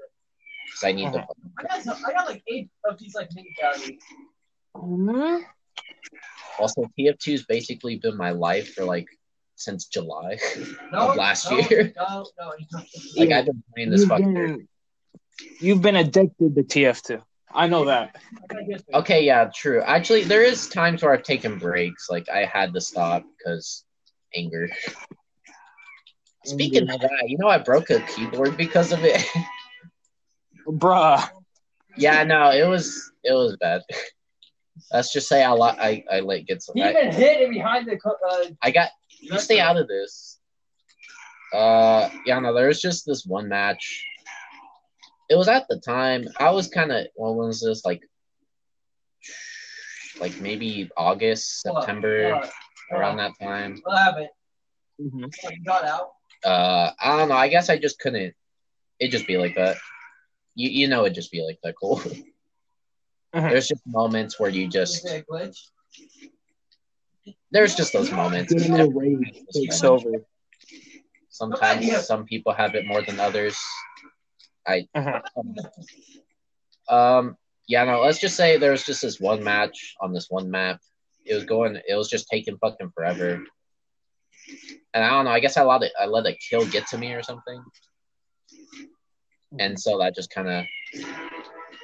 Because 0.66 0.84
I 0.84 0.92
need 0.92 1.06
Uh-huh. 1.06 1.18
to. 1.18 1.26
I 1.58 1.62
got, 1.62 1.82
some, 1.82 2.04
I 2.06 2.12
got 2.12 2.26
like 2.28 2.42
eight 2.48 2.68
of 2.84 2.98
these 2.98 3.14
like 3.14 3.28
mini 3.34 3.54
galleries. 3.56 4.02
Mhm. 4.74 5.42
Also, 6.58 6.82
TF2 6.98 7.32
has 7.32 7.44
basically 7.44 7.96
been 7.96 8.16
my 8.16 8.30
life 8.30 8.74
for 8.74 8.84
like 8.84 9.06
since 9.54 9.86
July. 9.86 10.36
No, 10.92 11.10
Of 11.10 11.16
last 11.16 11.50
no, 11.50 11.58
year. 11.58 11.92
No, 11.96 12.26
no, 12.38 12.52
no. 12.72 12.80
like 13.16 13.30
I've 13.30 13.46
been 13.46 13.62
playing 13.74 13.90
this 13.90 14.00
You've 14.00 14.08
fucking. 14.08 14.34
been, 14.34 14.68
you've 15.60 15.82
been 15.82 15.96
addicted 15.96 16.54
to 16.56 16.62
TF2. 16.62 17.22
I 17.56 17.66
know 17.66 17.86
that. 17.86 18.14
Okay, 18.92 19.24
yeah, 19.24 19.50
true. 19.52 19.82
Actually, 19.82 20.24
there 20.24 20.42
is 20.42 20.68
times 20.68 21.02
where 21.02 21.12
I've 21.12 21.22
taken 21.22 21.58
breaks. 21.58 22.10
Like 22.10 22.28
I 22.28 22.44
had 22.44 22.74
to 22.74 22.80
stop 22.80 23.24
because 23.36 23.84
anger. 24.34 24.68
Speaking 26.44 26.88
of 26.90 27.00
that, 27.00 27.24
you 27.26 27.38
know 27.38 27.48
I 27.48 27.58
broke 27.58 27.88
a 27.90 28.00
keyboard 28.00 28.56
because 28.58 28.92
of 28.92 29.04
it. 29.04 29.24
Bruh. 30.68 31.28
yeah, 31.96 32.22
no, 32.24 32.50
it 32.50 32.68
was 32.68 33.10
it 33.24 33.32
was 33.32 33.56
bad. 33.56 33.80
Let's 34.92 35.12
just 35.12 35.26
say 35.26 35.42
I 35.42 35.52
li- 35.52 35.78
I 35.78 36.04
I 36.12 36.20
let 36.20 36.46
get 36.46 36.62
some. 36.62 36.74
He 36.76 36.82
I, 36.82 36.90
even 36.90 37.10
hit 37.10 37.40
it 37.40 37.50
behind 37.50 37.88
the. 37.88 37.98
Uh, 38.04 38.50
I 38.62 38.70
got 38.70 38.90
you 39.18 39.38
stay 39.38 39.60
out 39.60 39.78
of 39.78 39.88
this. 39.88 40.38
Uh, 41.54 42.10
yeah, 42.26 42.38
no, 42.38 42.52
there 42.52 42.68
was 42.68 42.82
just 42.82 43.06
this 43.06 43.24
one 43.24 43.48
match. 43.48 44.04
It 45.28 45.34
was 45.36 45.48
at 45.48 45.66
the 45.68 45.78
time 45.80 46.26
I 46.38 46.50
was 46.50 46.68
kind 46.68 46.92
of 46.92 47.06
what 47.14 47.34
was 47.34 47.60
this 47.60 47.84
like, 47.84 48.02
like 50.20 50.40
maybe 50.40 50.88
August, 50.96 51.60
what? 51.64 51.82
September, 51.84 52.34
What? 52.34 52.52
around 52.92 53.16
that 53.16 53.32
time. 53.40 53.80
What 53.82 53.98
happened? 53.98 54.28
Mhm. 55.00 55.34
What, 55.42 55.54
you 55.54 55.64
got 55.64 55.84
out? 55.84 56.10
Uh, 56.44 56.92
I 57.00 57.16
don't 57.18 57.28
know. 57.28 57.34
I 57.36 57.48
guess 57.48 57.68
I 57.68 57.78
just 57.78 57.98
couldn't. 57.98 58.34
It 59.00 59.10
just 59.10 59.26
be 59.26 59.36
like 59.36 59.56
that. 59.56 59.76
You 60.54 60.70
you 60.70 60.88
know 60.88 61.04
it 61.04 61.10
just 61.10 61.32
be 61.32 61.42
like 61.42 61.58
that. 61.62 61.74
Cool. 61.80 61.96
Mhm. 63.34 63.50
There's 63.50 63.68
just 63.68 63.82
moments 63.86 64.38
where 64.40 64.48
you 64.48 64.68
just 64.68 65.04
it 65.04 65.24
a 65.28 65.32
glitch? 65.32 65.58
there's 67.50 67.74
just 67.74 67.92
those 67.92 68.10
moments. 68.12 68.54
Rage 68.54 69.42
takes 69.52 69.82
over. 69.82 70.24
Sometimes 71.28 72.06
some 72.06 72.24
people 72.24 72.52
have 72.54 72.74
it 72.76 72.86
more 72.86 73.02
than 73.02 73.20
others. 73.20 73.58
Mhm. 74.68 75.22
Um, 76.88 77.36
yeah, 77.68 77.84
no. 77.84 78.00
Let's 78.00 78.20
just 78.20 78.36
say 78.36 78.56
there 78.56 78.70
was 78.70 78.84
just 78.84 79.02
this 79.02 79.20
one 79.20 79.42
match 79.42 79.94
on 80.00 80.12
this 80.12 80.26
one 80.30 80.50
map. 80.50 80.80
It 81.24 81.34
was 81.34 81.44
going. 81.44 81.80
It 81.88 81.94
was 81.94 82.08
just 82.08 82.28
taking 82.28 82.58
fucking 82.58 82.90
forever. 82.94 83.42
And 84.94 85.04
I 85.04 85.10
don't 85.10 85.24
know. 85.24 85.32
I 85.32 85.40
guess 85.40 85.56
I 85.56 85.62
let 85.64 85.82
it. 85.82 85.92
I 86.00 86.06
let 86.06 86.26
a 86.26 86.34
kill 86.34 86.64
get 86.66 86.86
to 86.88 86.98
me 86.98 87.12
or 87.12 87.22
something. 87.22 87.62
And 89.58 89.78
so 89.78 89.98
that 89.98 90.14
just 90.14 90.30
kind 90.30 90.48
of. 90.48 90.64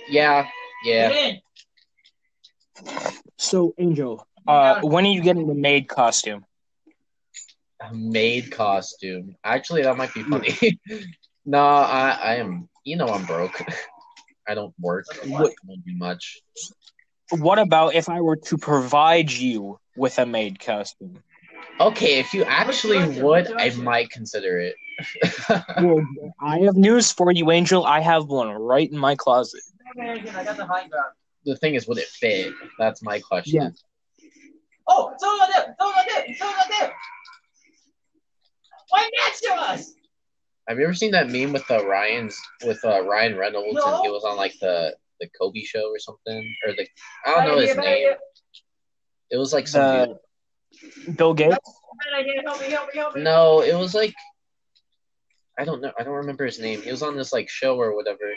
Yeah, 0.08 0.48
yeah. 0.84 1.32
So, 3.38 3.74
Angel, 3.78 4.26
uh, 4.46 4.80
when 4.82 5.04
are 5.04 5.10
you 5.10 5.22
getting 5.22 5.46
the 5.46 5.54
maid 5.54 5.88
costume? 5.88 6.44
A 7.80 7.92
maid 7.92 8.52
costume. 8.52 9.36
Actually, 9.42 9.82
that 9.82 9.96
might 9.96 10.14
be 10.14 10.22
funny. 10.22 10.78
no, 11.44 11.58
I, 11.58 12.10
I 12.22 12.34
am. 12.36 12.68
You 12.84 12.96
know, 12.96 13.06
I'm 13.06 13.24
broke. 13.24 13.60
I 14.48 14.54
don't 14.54 14.74
work. 14.80 15.04
I 15.24 15.28
What- 15.28 15.52
don't 15.66 15.84
do 15.84 15.94
much. 15.96 16.40
What 17.30 17.58
about 17.58 17.94
if 17.94 18.08
I 18.10 18.20
were 18.20 18.36
to 18.36 18.58
provide 18.58 19.30
you 19.32 19.78
with 19.96 20.18
a 20.18 20.26
maid 20.26 20.58
costume? 20.60 21.22
Okay, 21.80 22.18
if 22.18 22.34
you 22.34 22.44
actually 22.44 22.98
direction? 22.98 23.22
would, 23.24 23.48
Which 23.48 23.56
I 23.56 23.70
might 23.82 24.10
consider 24.10 24.58
it. 24.60 24.74
Well, 25.80 26.06
I 26.40 26.58
have 26.60 26.76
news 26.76 27.10
for 27.10 27.32
you, 27.32 27.50
Angel. 27.50 27.84
I 27.86 28.00
have 28.00 28.26
one 28.26 28.50
right 28.50 28.90
in 28.90 28.98
my 28.98 29.14
closet. 29.16 29.62
Okay, 29.98 30.10
I 30.30 30.44
got 30.44 30.56
the 30.58 30.66
high 30.66 30.86
ground. 30.88 31.12
the 31.46 31.56
thing 31.56 31.74
is, 31.74 31.88
would 31.88 31.96
it 31.98 32.08
fit? 32.08 32.52
That's 32.78 33.02
my 33.02 33.18
question. 33.20 33.54
Yeah. 33.54 33.70
Oh, 34.86 35.14
someone 35.16 35.38
got 35.38 35.48
there! 35.54 35.74
Someone 35.78 35.94
got 35.94 36.06
there! 36.26 36.34
Someone 36.36 36.56
got 36.56 36.68
there! 36.80 36.92
Right 38.92 39.10
next 39.24 39.40
to 39.40 39.52
us! 39.54 39.92
Have 40.68 40.78
you 40.78 40.84
ever 40.84 40.94
seen 40.94 41.10
that 41.12 41.28
meme 41.30 41.52
with 41.52 41.68
uh, 41.70 41.84
Ryan's 41.86 42.38
with 42.64 42.84
uh, 42.84 43.02
Ryan 43.04 43.36
Reynolds 43.36 43.74
No. 43.74 43.96
and 43.96 44.04
he 44.04 44.10
was 44.10 44.24
on 44.24 44.36
like 44.36 44.54
the 44.60 44.96
the 45.20 45.28
Kobe 45.40 45.62
show 45.62 45.88
or 45.90 45.98
something 45.98 46.54
or 46.66 46.72
the 46.74 46.86
I 47.26 47.34
don't 47.34 47.44
know 47.48 47.56
Bad 47.58 47.68
his 47.68 47.76
name. 47.76 47.86
idea. 47.86 48.16
It 49.30 49.36
was 49.36 49.52
like 49.52 49.66
some 49.68 50.06
dude. 50.08 50.16
The 51.06 51.12
Bill 51.12 51.34
Gates. 51.34 51.56
Help 52.44 52.60
me, 52.60 52.70
help 52.70 52.88
me, 52.92 52.96
help 52.98 53.14
me. 53.16 53.22
No, 53.22 53.60
it 53.62 53.74
was 53.74 53.94
like 53.94 54.14
I 55.58 55.64
don't 55.64 55.80
know. 55.82 55.92
I 55.98 56.02
don't 56.02 56.14
remember 56.14 56.44
his 56.46 56.58
name. 56.58 56.80
He 56.82 56.90
was 56.90 57.02
on 57.02 57.16
this 57.16 57.32
like 57.32 57.48
show 57.50 57.76
or 57.76 57.94
whatever, 57.94 58.32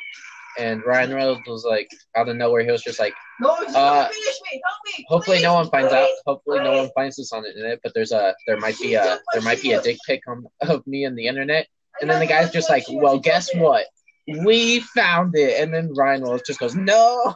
and 0.59 0.83
Ryan 0.85 1.13
Reynolds 1.13 1.47
was 1.47 1.63
like 1.63 1.89
out 2.15 2.27
of 2.27 2.35
nowhere. 2.35 2.63
He 2.63 2.71
was 2.71 2.83
just 2.83 2.99
like, 2.99 3.13
No, 3.39 3.55
just 3.63 3.75
Uh, 3.75 4.07
finish 4.09 4.39
me! 4.51 4.61
Help 4.63 4.77
me! 4.97 5.05
hopefully 5.07 5.41
no 5.41 5.53
one 5.53 5.69
finds 5.69 5.93
out. 5.93 6.07
please. 6.07 6.21
Hopefully 6.25 6.59
no 6.59 6.73
one 6.77 6.89
finds 6.93 7.15
this 7.15 7.31
on 7.31 7.43
the 7.43 7.49
internet. 7.49 7.79
But 7.83 7.93
there's 7.95 8.11
a 8.11 8.35
there 8.47 8.57
might 8.57 8.77
be 8.79 8.95
a 8.95 9.19
there 9.33 9.41
might 9.41 9.61
be 9.61 9.71
a 9.73 9.81
dick 9.81 9.97
pic 10.05 10.21
on, 10.27 10.45
of 10.67 10.85
me 10.85 11.05
on 11.05 11.15
the 11.15 11.27
internet. 11.27 11.67
And 12.01 12.09
then 12.09 12.19
the 12.19 12.27
guy's 12.27 12.51
just 12.51 12.69
like, 12.69 12.83
well, 12.89 13.19
guess 13.19 13.53
what? 13.55 13.85
We 14.27 14.79
found 14.79 15.35
it. 15.35 15.61
And 15.61 15.73
then 15.73 15.93
Ryan 15.93 16.21
Reynolds 16.23 16.43
just 16.45 16.59
goes, 16.59 16.75
no. 16.75 17.35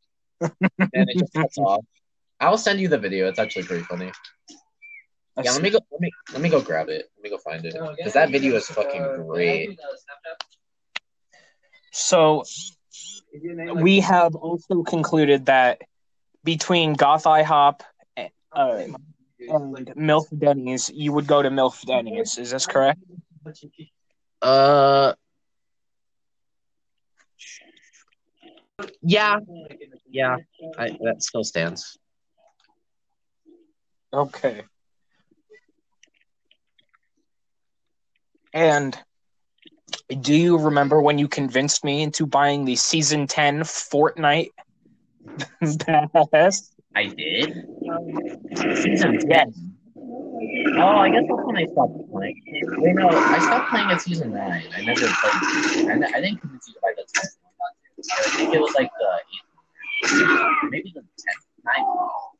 and 0.40 0.52
it 0.92 1.18
just 1.18 1.32
cuts 1.32 1.58
off. 1.58 1.84
I 2.40 2.50
will 2.50 2.58
send 2.58 2.80
you 2.80 2.88
the 2.88 2.98
video. 2.98 3.28
It's 3.28 3.38
actually 3.38 3.64
pretty 3.64 3.84
funny. 3.84 4.12
Yeah, 5.42 5.52
let 5.52 5.62
me 5.62 5.70
go. 5.70 5.78
Let 5.92 6.00
me 6.00 6.10
let 6.32 6.42
me 6.42 6.48
go 6.48 6.60
grab 6.60 6.88
it. 6.88 7.08
Let 7.16 7.22
me 7.22 7.30
go 7.30 7.38
find 7.38 7.64
it 7.64 7.76
because 7.96 8.14
that 8.14 8.30
video 8.30 8.56
is 8.56 8.66
fucking 8.66 9.26
great. 9.28 9.70
do 9.70 9.76
the 9.76 9.82
Snapchat. 9.82 10.58
So 11.92 12.42
Is 12.42 13.42
your 13.42 13.54
name, 13.54 13.74
like- 13.74 13.84
we 13.84 14.00
have 14.00 14.34
also 14.34 14.82
concluded 14.82 15.46
that 15.46 15.82
between 16.42 16.94
Goth 16.94 17.24
IHOP 17.24 17.80
uh, 18.16 18.82
and 19.48 19.94
MILF 19.96 20.26
Denny's, 20.36 20.90
you 20.90 21.12
would 21.12 21.28
go 21.28 21.40
to 21.40 21.50
MILF 21.50 21.86
Denny's. 21.86 22.36
Is 22.38 22.50
this 22.50 22.66
correct? 22.66 22.98
Uh, 24.40 25.14
yeah, 29.02 29.38
yeah. 30.08 30.36
I, 30.78 30.96
that 31.02 31.22
still 31.22 31.44
stands. 31.44 31.98
Okay. 34.12 34.62
And 38.52 38.96
do 40.20 40.34
you 40.34 40.58
remember 40.58 41.00
when 41.02 41.18
you 41.18 41.28
convinced 41.28 41.84
me 41.84 42.02
into 42.02 42.26
buying 42.26 42.64
the 42.64 42.76
season 42.76 43.26
10 43.26 43.60
Fortnite 43.60 44.50
pass? 46.32 46.72
I 46.94 47.06
did. 47.06 47.66
Season 48.82 49.18
ten. 49.18 49.67
Oh, 50.76 50.98
I 50.98 51.10
guess 51.10 51.24
that's 51.28 51.42
when 51.44 51.56
I 51.56 51.66
stopped 51.66 52.10
playing. 52.10 52.42
Wait, 52.78 52.94
no, 52.94 53.08
I 53.08 53.38
stopped 53.38 53.70
playing 53.70 53.90
at 53.90 54.00
season 54.00 54.32
nine. 54.32 54.62
I 54.74 54.80
never 54.82 55.00
played. 55.00 55.90
I, 55.90 55.94
ne- 55.94 56.06
I 56.06 56.20
didn't 56.20 56.42
one. 56.42 56.52
I 58.10 58.28
think 58.30 58.54
it 58.54 58.60
was 58.60 58.74
like 58.74 58.90
the 58.98 60.68
maybe 60.70 60.92
the 60.94 61.02
tenth, 61.02 61.44
ninth. 61.64 61.86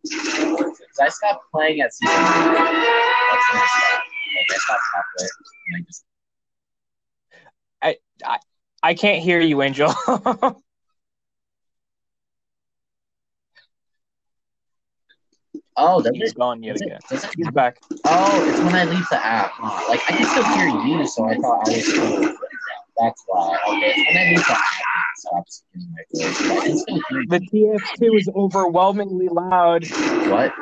Because 0.03 1.01
I 1.01 1.09
stopped 1.09 1.45
playing 1.53 1.81
at 1.81 1.93
season 1.93 2.15
nine. 2.15 2.25
That's 2.25 3.53
when 3.53 3.63
I 3.63 3.67
stopped. 3.67 4.09
Like 4.37 4.51
I 4.51 4.57
stopped 4.57 4.83
halfway. 4.95 5.29
And 5.69 5.77
I 5.77 5.87
just 5.87 6.05
I 8.83 8.95
can't 8.95 9.23
hear 9.23 9.41
you, 9.41 9.63
Angel. 9.63 9.93
oh, 15.79 16.03
does 16.03 16.13
He's 16.15 16.33
it? 16.33 16.37
gone 16.37 16.63
yet 16.63 16.75
Does 16.75 16.83
again. 16.83 17.01
it, 17.11 17.25
it 17.25 17.31
He's 17.37 17.49
back. 17.49 17.79
Oh, 18.07 18.49
it's 18.49 18.61
when 18.61 18.75
I 18.75 18.85
leave 18.85 19.09
the 19.11 19.25
app. 19.25 19.51
Huh? 19.55 19.89
Like 19.89 20.01
I 20.09 20.17
can 20.17 20.27
still 20.27 20.45
hear 20.45 20.69
you, 20.99 21.07
so 21.07 21.25
I 21.25 21.37
thought 21.37 21.69
I 21.69 21.71
was 21.77 21.89
still. 21.89 22.35
That's 22.99 23.23
why. 23.27 23.57
Okay, 23.69 24.05
when 24.09 24.17
I 24.17 24.31
leave 24.31 24.47
the 24.47 24.53
app, 24.53 25.17
stops 25.17 25.63
hearing 25.73 25.93
my 25.93 26.03
voice. 26.13 26.43
But 26.49 26.59
I 26.59 26.67
can 26.67 26.79
still 26.79 27.03
hear 27.09 27.25
The 27.29 27.41
TF2 27.41 28.19
is 28.19 28.29
overwhelmingly 28.35 29.29
loud. 29.29 29.85
What? 30.31 30.53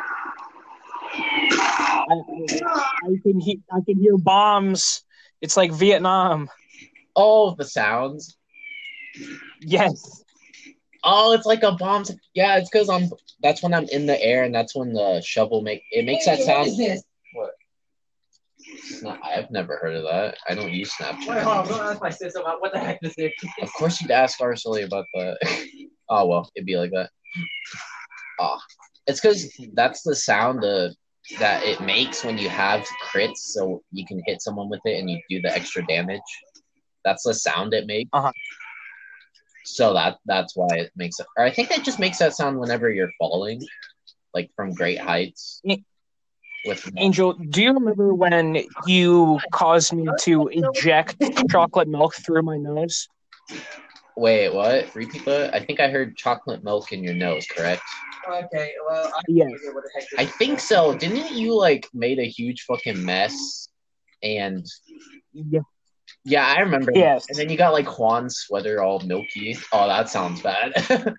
I, 2.09 2.15
I 3.05 3.17
can 3.23 3.41
hear 3.41 3.57
I 3.73 3.81
can 3.87 3.99
hear 4.01 4.17
bombs. 4.19 5.03
It's 5.41 5.57
like 5.57 5.73
Vietnam. 5.73 6.49
Oh, 7.15 7.55
the 7.55 7.65
sounds. 7.65 8.37
Yes. 9.61 10.23
Oh, 11.09 11.33
it's 11.33 11.47
like 11.47 11.63
a 11.63 11.73
bomb. 11.73 12.05
Yeah, 12.35 12.59
it's 12.59 12.69
because 12.69 12.89
I'm. 12.89 13.09
That's 13.43 13.63
when 13.63 13.73
I'm 13.73 13.87
in 13.91 14.07
the 14.07 14.21
air, 14.21 14.43
and 14.43 14.55
that's 14.55 14.75
when 14.75 14.93
the 14.93 15.23
shovel 15.25 15.63
make 15.63 15.83
it 15.93 16.05
makes 16.05 16.27
that 16.27 16.41
sound. 16.41 16.77
this? 16.77 17.03
Snap- 18.99 19.21
I've 19.23 19.51
never 19.51 19.77
heard 19.77 19.95
of 19.95 20.03
that. 20.05 20.39
I 20.49 20.55
don't 20.55 20.73
use 20.73 20.93
Snapchat. 20.93 21.29
Wait, 21.29 21.43
hold 21.43 21.59
on. 21.59 21.67
Snapchat. 21.67 21.69
Don't 21.69 21.87
ask 21.87 22.01
my 22.01 22.11
sister 22.11 22.41
about 22.41 22.61
what 22.61 22.73
the 22.73 22.81
heck 22.81 23.01
this 23.01 23.15
is. 23.19 23.31
Of 23.63 23.73
course, 23.75 24.01
you'd 24.01 24.11
ask 24.11 24.41
Arcely 24.41 24.85
about 24.85 25.07
that. 25.15 25.39
oh 26.09 26.27
well, 26.27 26.51
it'd 26.57 26.67
be 26.67 26.77
like 26.77 26.91
that. 26.91 27.11
Ah, 28.41 28.59
it's 29.07 29.21
because 29.21 29.49
that's 29.75 30.03
the 30.03 30.17
sound 30.17 30.65
of, 30.65 30.93
that 31.39 31.63
it 31.65 31.81
makes 31.81 32.25
when 32.25 32.39
you 32.39 32.49
have 32.49 32.85
crits, 33.05 33.39
so 33.39 33.83
you 33.93 34.05
can 34.07 34.21
hit 34.27 34.43
someone 34.43 34.69
with 34.69 34.81
it 34.85 34.99
and 34.99 35.09
you 35.09 35.21
do 35.31 35.41
the 35.41 35.55
extra 35.55 35.87
damage. 35.87 36.21
That's 37.05 37.23
the 37.23 37.35
sound 37.35 37.75
it 37.75 37.87
makes. 37.87 38.11
Uh-huh. 38.13 38.33
So 39.67 39.93
that 39.95 40.19
that's 40.27 40.57
why 40.57 40.77
it 40.77 40.93
makes 40.97 41.19
it. 41.19 41.27
Or 41.37 41.45
I 41.45 41.51
think 41.51 41.69
that 41.71 41.85
just 41.85 41.99
makes 41.99 42.19
that 42.19 42.35
sound 42.35 42.59
whenever 42.59 42.89
you're 42.89 43.11
falling, 43.19 43.61
like 44.33 44.51
from 44.55 44.73
great 44.73 44.99
heights. 44.99 45.61
With 46.65 46.89
Angel, 46.97 47.35
do 47.35 47.63
you 47.63 47.73
remember 47.73 48.15
when 48.15 48.65
you 48.87 49.39
caused 49.53 49.93
me 49.93 50.09
to 50.23 50.49
eject 50.53 51.23
chocolate 51.51 51.89
milk 51.89 52.15
through 52.15 52.43
my 52.43 52.57
nose? 52.57 53.09
wait, 54.17 54.53
what? 54.53 54.95
Repeat 54.95 55.25
that. 55.27 55.55
I 55.55 55.61
think 55.61 55.79
I 55.79 55.89
heard 55.89 56.17
chocolate 56.17 56.65
milk 56.65 56.93
in 56.93 57.05
your 57.05 57.15
nose. 57.15 57.47
Correct. 57.47 57.83
Okay, 58.29 58.73
well, 58.89 59.13
I 59.15 59.21
Yes. 59.29 59.49
what 59.73 59.85
the 59.85 59.91
heck 59.95 60.09
I 60.19 60.27
think 60.27 60.59
so. 60.59 60.95
Didn't 60.95 61.33
you 61.33 61.55
like 61.55 61.87
made 61.93 62.19
a 62.19 62.27
huge 62.29 62.63
fucking 62.63 63.05
mess? 63.05 63.69
And 64.23 64.67
Yeah. 65.33 65.61
Yeah, 66.27 66.53
I 66.57 66.61
remember. 66.61 66.91
Yes. 66.93 67.27
And 67.29 67.39
then 67.39 67.49
you 67.49 67.57
got 67.57 67.73
like 67.73 67.87
Juan's 67.87 68.39
sweater 68.39 68.83
all 68.83 68.99
milky. 69.01 69.57
Oh, 69.73 69.87
that 69.87 70.09
sounds 70.09 70.43
bad. 70.43 70.73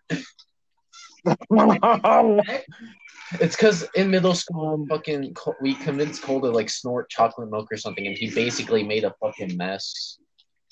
it's 3.39 3.55
because 3.55 3.87
in 3.95 4.11
middle 4.11 4.35
school, 4.35 4.85
fucking 4.89 5.33
we 5.61 5.75
convinced 5.75 6.23
Cole 6.23 6.41
to 6.41 6.49
like 6.49 6.69
snort 6.69 7.09
chocolate 7.09 7.49
milk 7.49 7.71
or 7.71 7.77
something, 7.77 8.05
and 8.05 8.17
he 8.17 8.29
basically 8.29 8.83
made 8.83 9.05
a 9.05 9.13
fucking 9.21 9.55
mess. 9.55 10.17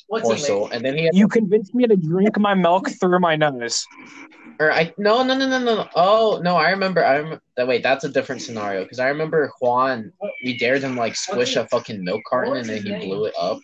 What's 0.07 0.29
Or 0.29 0.37
so, 0.37 0.67
and 0.67 0.83
then 0.83 0.97
he 0.97 1.05
had, 1.05 1.15
you 1.15 1.29
convinced 1.29 1.73
me 1.73 1.87
to 1.87 1.95
drink 1.95 2.37
my 2.37 2.53
milk 2.53 2.89
through 2.99 3.19
my 3.19 3.37
nose. 3.37 3.85
or 4.59 4.71
I 4.71 4.93
no 4.97 5.23
no 5.23 5.35
no 5.35 5.47
no 5.47 5.59
no 5.59 5.75
no. 5.77 5.89
oh 5.95 6.41
no 6.43 6.57
I 6.57 6.71
remember 6.71 7.03
I 7.03 7.15
remember 7.15 7.41
that 7.55 7.67
wait 7.67 7.83
that's 7.83 8.03
a 8.03 8.09
different 8.09 8.41
scenario 8.41 8.83
because 8.83 8.99
I 8.99 9.07
remember 9.07 9.51
Juan 9.61 10.11
we 10.43 10.57
dared 10.57 10.83
him 10.83 10.95
like 10.95 11.15
squish 11.15 11.55
a 11.55 11.65
fucking 11.67 12.03
milk 12.03 12.21
carton 12.29 12.57
and 12.57 12.69
then 12.69 12.83
he 12.83 13.05
blew 13.05 13.25
it 13.25 13.33
up. 13.39 13.59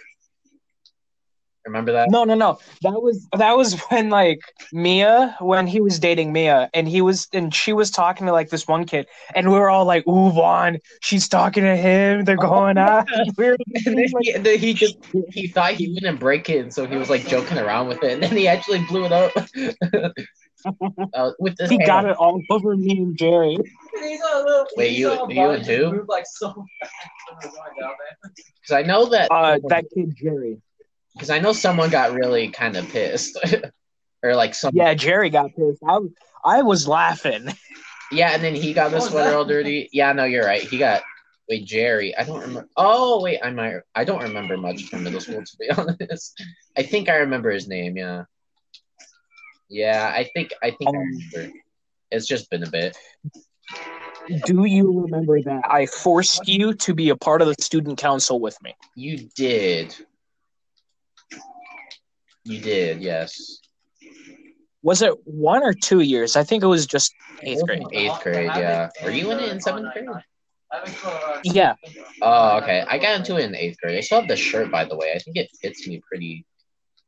Remember 1.65 1.91
that? 1.91 2.10
No, 2.10 2.24
no, 2.24 2.34
no. 2.34 2.58
That 2.82 3.01
was 3.01 3.27
that 3.38 3.56
was 3.56 3.80
when 3.89 4.10
like 4.10 4.39
Mia, 4.74 5.36
when 5.39 5.68
he 5.68 5.80
was 5.80 6.00
dating 6.00 6.34
Mia, 6.34 6.70
and 6.74 6.88
he 6.88 7.01
was 7.01 7.27
and 7.34 7.53
she 7.53 7.72
was 7.72 7.91
talking 7.91 8.25
to 8.27 8.34
like 8.34 8.50
this 8.50 8.68
one 8.68 8.86
kid, 8.86 9.06
and 9.36 9.50
we 9.51 9.58
were 9.60 9.70
all 9.70 9.86
like, 9.86 10.08
"Ooh, 10.08 10.30
Juan, 10.32 10.80
she's 11.01 11.27
talking 11.27 11.63
to 11.63 11.75
him. 11.75 12.25
They're 12.25 12.38
going 12.38 12.77
out." 12.77 13.08
We 13.38 13.46
were 13.50 13.58
And 13.86 14.10
he, 14.20 14.34
and 14.34 14.46
he 14.46 14.74
just 14.74 14.98
he 15.30 15.48
thought 15.48 15.74
he 15.74 15.89
wouldn't 15.94 16.20
break 16.20 16.50
it, 16.50 16.60
and 16.60 16.74
so 16.74 16.88
he 16.88 16.98
was 16.98 17.10
like 17.10 17.27
joking 17.27 17.58
around 17.60 17.88
with 17.88 18.03
it, 18.03 18.13
and 18.13 18.24
then 18.24 18.36
he 18.36 18.48
actually 18.48 18.84
blew 18.86 19.06
it 19.06 19.12
up 19.12 19.32
uh, 21.13 21.32
with 21.39 21.58
his 21.60 21.70
he 21.70 21.77
hand. 21.77 21.86
got 21.88 22.06
it 22.06 22.18
all 22.18 22.41
over 22.50 22.75
me 22.75 22.98
and 22.98 23.18
Jerry. 23.18 23.58
He's 24.00 24.20
little, 24.22 24.65
Wait, 24.75 24.89
he's 24.89 25.00
you- 25.00 25.12
you 25.12 25.27
bad, 25.27 25.56
and 25.58 25.65
who? 25.65 25.91
moved, 25.91 26.10
like 26.10 26.25
so 26.25 26.48
fast 26.50 26.91
when 27.30 27.38
we 27.44 27.48
were 27.50 27.51
going 27.53 27.80
down 27.80 27.91
there. 28.00 28.32
Because 28.62 28.72
I 28.74 28.82
know 28.84 29.06
that 29.10 29.32
Uh, 29.32 29.60
that 29.70 29.86
kid 29.94 30.15
Jerry. 30.18 30.58
Because 31.13 31.30
I 31.30 31.39
know 31.39 31.53
someone 31.53 31.89
got 31.89 32.13
really 32.13 32.50
kind 32.50 32.75
of 32.77 32.88
pissed, 32.89 33.38
or 34.24 34.36
like 34.36 34.56
some 34.56 34.72
Yeah, 34.75 34.94
Jerry 34.94 35.30
got 35.30 35.56
pissed. 35.56 35.82
I, 35.88 36.00
I 36.44 36.62
was 36.62 36.88
laughing. 36.88 37.48
Yeah, 38.13 38.32
and 38.34 38.44
then 38.44 38.56
he 38.56 38.74
got 38.74 38.89
the 38.91 38.98
What 38.98 39.03
was 39.03 39.12
sweater 39.12 39.34
all 39.38 39.45
dirty. 39.45 39.88
Yeah, 39.93 40.12
no, 40.12 40.26
you're 40.26 40.43
right. 40.43 40.62
He 40.62 40.78
got 40.78 41.02
wait 41.47 41.63
Jerry. 41.65 42.13
I 42.17 42.26
don't 42.26 42.41
remember. 42.41 42.67
Oh 42.76 43.21
wait, 43.21 43.39
I 43.41 43.52
might. 43.52 43.76
I 43.95 44.04
don't 44.04 44.21
remember 44.21 44.58
much 44.58 44.89
from 44.89 45.04
middle 45.06 45.21
school 45.21 45.41
to 45.41 45.58
be 45.58 45.69
honest. 45.78 46.43
I 46.78 46.84
think 46.84 47.08
I 47.08 47.19
remember 47.19 47.52
his 47.52 47.69
name. 47.69 47.95
Yeah. 47.95 48.26
Yeah, 49.69 50.12
I 50.13 50.30
think 50.34 50.52
I 50.62 50.71
think 50.71 50.89
I 50.89 50.89
Um, 50.89 50.97
remember. 51.34 51.58
It's 52.12 52.28
just 52.28 52.50
been 52.50 52.63
a 52.63 52.69
bit. 52.69 52.97
Do 54.45 54.65
you 54.65 55.02
remember 55.04 55.41
that 55.43 55.62
I 55.69 55.86
forced 55.86 56.50
you 56.50 56.74
to 56.74 56.93
be 56.93 57.10
a 57.10 57.15
part 57.15 57.41
of 57.41 57.47
the 57.47 57.56
student 57.63 57.97
council 57.97 58.41
with 58.41 58.62
me? 58.62 58.76
You 58.95 59.30
did. 59.36 59.95
You 62.43 62.60
did. 62.60 63.01
Yes. 63.01 63.60
Was 64.84 65.01
it 65.01 65.13
one 65.25 65.63
or 65.63 65.73
two 65.73 65.99
years? 65.99 66.36
I 66.36 66.43
think 66.43 66.63
it 66.63 66.67
was 66.67 66.88
just 66.88 67.13
eighth 67.43 67.65
grade. 67.65 67.84
Eighth 67.91 68.21
grade. 68.23 68.51
Yeah. 68.56 68.89
Were 69.04 69.12
you 69.12 69.32
in 69.32 69.39
it 69.39 69.49
in 69.49 69.60
seventh 69.60 69.93
grade? 69.93 70.08
Yeah. 71.43 71.75
Oh, 72.21 72.58
okay. 72.58 72.84
I 72.88 72.97
got 72.97 73.17
into 73.17 73.38
it 73.38 73.45
in 73.45 73.56
eighth 73.56 73.77
grade. 73.82 73.97
I 73.97 74.01
still 74.01 74.21
have 74.21 74.27
the 74.27 74.36
shirt, 74.36 74.71
by 74.71 74.86
the 74.86 74.95
way. 74.95 75.12
I 75.13 75.19
think 75.19 75.38
it 75.38 75.49
fits 75.62 75.88
me 75.88 76.01
pretty. 76.08 76.45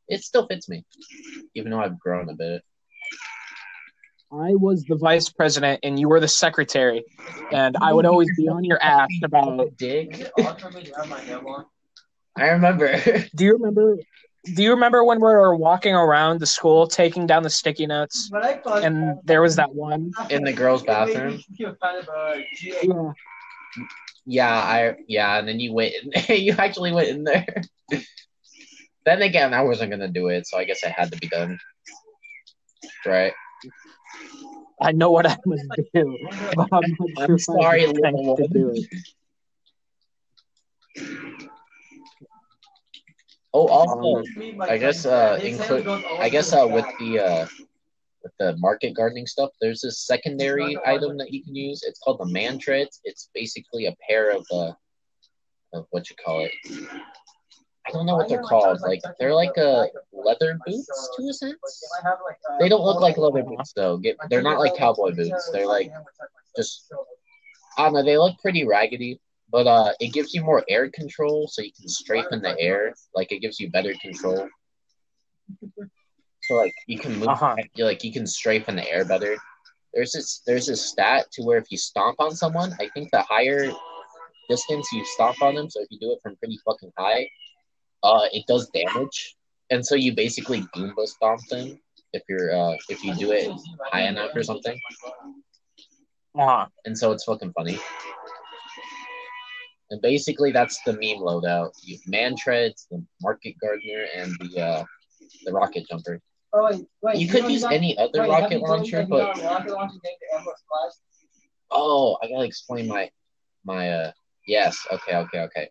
It 0.08 0.22
still 0.22 0.46
fits 0.48 0.70
me, 0.70 0.86
even 1.56 1.72
though 1.72 1.80
I've 1.80 1.98
grown 2.00 2.30
a 2.30 2.36
bit. 2.36 2.62
I 4.32 4.56
was 4.56 4.84
the 4.86 4.96
vice 4.96 5.30
president 5.30 5.80
and 5.84 6.00
you 6.00 6.10
were 6.10 6.20
the 6.20 6.28
secretary, 6.28 7.06
and 7.52 7.78
I 7.80 7.94
would 7.94 8.06
always 8.06 8.30
be 8.36 8.48
on 8.50 8.64
your 8.64 8.82
ass 8.84 9.10
about. 9.24 9.78
Dick. 9.78 10.32
What 10.36 10.62
I 12.36 12.50
remember. 12.50 13.00
Do 13.36 13.46
you 13.46 13.54
remember? 13.54 13.98
Do 14.46 14.62
you 14.62 14.72
remember 14.72 15.04
when 15.06 15.20
we 15.20 15.24
were 15.24 15.56
walking 15.56 15.96
around 15.96 16.42
the 16.42 16.46
school 16.46 16.86
taking 16.86 17.26
down 17.26 17.44
the 17.44 17.50
sticky 17.50 17.88
notes, 17.88 18.30
and 18.66 19.18
there 19.24 19.42
was 19.42 19.56
that 19.56 19.74
one? 19.74 20.12
In 20.30 20.44
the 20.44 20.52
girls' 20.52 20.84
bathroom? 20.84 21.40
Yeah. 21.58 23.12
yeah, 24.26 24.54
I 24.54 24.96
yeah, 25.08 25.40
and 25.40 25.48
then 25.48 25.62
you 25.62 25.72
went. 25.72 25.94
In, 25.96 26.36
you 26.44 26.54
actually 26.58 26.92
went 26.92 27.08
in 27.08 27.24
there. 27.24 27.46
then 29.06 29.22
again, 29.22 29.54
I 29.54 29.62
wasn't 29.62 29.92
gonna 29.92 30.10
do 30.10 30.28
it, 30.28 30.46
so 30.46 30.58
I 30.58 30.66
guess 30.66 30.84
it 30.84 30.92
had 30.92 31.12
to 31.14 31.18
be 31.18 31.30
done. 31.30 31.58
Right. 33.06 33.34
I 34.82 34.92
know 34.92 35.12
what 35.12 35.26
I 35.26 35.38
must 35.46 35.64
do. 35.94 36.18
but 36.56 36.68
I'm, 36.74 36.82
not 36.82 37.10
I'm 37.18 37.26
sure 37.28 37.36
if 37.36 37.50
I 37.50 37.62
sorry, 37.62 37.82
have 37.82 37.94
the 37.94 37.98
strength 38.00 38.18
little 38.18 38.36
to 38.38 38.48
do 38.48 38.74
it. 38.76 38.86
Oh, 43.56 43.68
also, 43.68 44.24
I 44.62 44.78
guess, 44.78 45.06
uh, 45.06 45.40
include- 45.44 45.88
I 46.20 46.30
guess 46.30 46.54
uh, 46.54 46.68
with 46.68 46.86
the 47.00 47.20
uh, 47.20 47.48
with 48.24 48.32
the 48.40 48.56
market 48.58 48.94
gardening 48.96 49.28
stuff, 49.28 49.52
there's 49.62 49.82
this 49.82 50.00
secondary 50.00 50.78
item 50.86 51.18
that 51.18 51.32
you 51.32 51.44
can 51.44 51.56
use. 51.56 51.84
It's 51.84 52.00
called 52.00 52.20
the 52.20 52.26
man. 52.26 52.60
It's 52.68 53.30
basically 53.34 53.86
a 53.86 53.96
pair 54.08 54.32
of 54.32 54.46
uh, 54.52 54.72
of 55.74 55.88
what 55.92 56.10
you 56.10 56.16
call 56.24 56.46
it. 56.46 56.52
I 57.86 57.92
don't 57.92 58.06
know 58.06 58.16
what 58.16 58.30
they're 58.30 58.42
called. 58.42 58.80
Like 58.82 59.02
they're 59.20 59.34
like 59.34 59.58
uh, 59.58 59.88
leather 60.14 60.58
boots 60.66 61.10
to 61.18 61.28
a 61.28 61.34
sense. 61.34 61.84
They 62.60 62.70
don't 62.70 62.84
look 62.84 63.02
like 63.02 63.18
leather 63.18 63.44
boots 63.44 63.74
though. 63.74 63.98
Get, 63.98 64.18
they're 64.30 64.42
not 64.42 64.60
like 64.60 64.76
cowboy 64.78 65.14
boots. 65.14 65.50
They're 65.52 65.68
like 65.68 65.92
just 66.56 66.92
I 67.78 67.84
don't 67.84 67.94
know. 67.94 68.04
They 68.04 68.18
look 68.18 68.40
pretty 68.42 68.66
raggedy, 68.66 69.20
but 69.54 69.68
uh, 69.68 69.94
it 70.00 70.12
gives 70.12 70.34
you 70.34 70.42
more 70.44 70.64
air 70.68 70.90
control, 70.90 71.48
so 71.48 71.62
you 71.62 71.72
can 71.80 71.88
strafe 71.88 72.26
in 72.32 72.42
the 72.42 72.60
air. 72.60 72.94
Like 73.16 73.32
it 73.32 73.40
gives 73.40 73.60
you 73.60 73.70
better 73.70 73.94
control. 74.02 74.50
So 76.42 76.56
like 76.56 76.74
you 76.88 76.98
can 77.00 77.14
move, 77.20 77.30
Uh-huh. 77.30 77.56
like 77.78 78.04
you 78.04 78.12
can 78.12 78.26
strafe 78.28 78.68
in 78.68 78.76
the 78.76 78.90
air 78.92 79.06
better. 79.06 79.38
There's 79.94 80.12
this 80.12 80.42
there's 80.48 80.66
this 80.68 80.82
stat 80.90 81.32
to 81.34 81.44
where 81.44 81.60
if 81.60 81.72
you 81.72 81.78
stomp 81.78 82.20
on 82.20 82.36
someone, 82.36 82.74
I 82.80 82.90
think 82.94 83.12
the 83.12 83.22
higher 83.22 83.72
distance 84.50 84.92
you 84.92 85.06
stomp 85.06 85.42
on 85.42 85.56
them, 85.56 85.70
so 85.70 85.82
if 85.82 85.88
you 85.92 86.00
do 86.00 86.12
it 86.12 86.20
from 86.24 86.36
pretty 86.38 86.58
fucking 86.66 86.92
high, 86.98 87.30
uh, 88.02 88.26
it 88.34 88.44
does 88.48 88.70
damage, 88.74 89.36
and 89.70 89.86
so 89.86 89.96
you 89.96 90.16
basically 90.16 90.62
Goomba 90.76 91.06
stomp 91.08 91.42
them 91.50 91.80
if 92.12 92.24
you're 92.28 92.50
uh 92.56 92.76
if 92.90 93.04
you 93.04 93.14
do 93.16 93.32
it 93.32 93.52
high 93.92 94.06
enough 94.10 94.32
or 94.36 94.44
something, 94.44 94.78
Uh-huh. 96.36 96.66
and 96.86 96.98
so 96.98 97.12
it's 97.12 97.24
fucking 97.24 97.54
funny. 97.54 97.78
And 99.94 100.02
basically, 100.02 100.52
that's 100.52 100.82
the 100.88 100.94
meme 100.94 101.22
loadout: 101.22 101.70
you 101.84 102.00
have 102.12 102.36
treads, 102.36 102.88
the 102.90 103.06
market 103.22 103.54
gardener, 103.62 104.08
and 104.16 104.36
the 104.40 104.60
uh, 104.60 104.84
the 105.46 105.54
rocket 105.54 105.86
jumper. 105.88 106.20
Oh, 106.52 106.68
wait, 106.68 106.88
wait, 107.04 107.18
You 107.18 107.28
could 107.28 107.44
know 107.44 107.50
use 107.50 107.64
any 107.64 107.96
other 108.00 108.22
wait, 108.22 108.30
rocket 108.30 108.54
you 108.54 108.68
launcher, 108.68 109.02
you 109.02 109.08
but 109.08 109.38
rocket 109.40 109.72
launcher 109.72 110.00
named 110.04 110.18
the 110.20 110.36
Air 110.36 110.42
Force 110.44 110.64
Flash? 110.68 110.94
oh, 111.70 112.18
I 112.24 112.28
gotta 112.28 112.46
explain 112.46 112.88
my 112.88 113.12
my 113.64 113.92
uh 113.92 114.12
yes, 114.48 114.84
okay, 114.92 115.16
okay, 115.16 115.42
okay. 115.42 115.70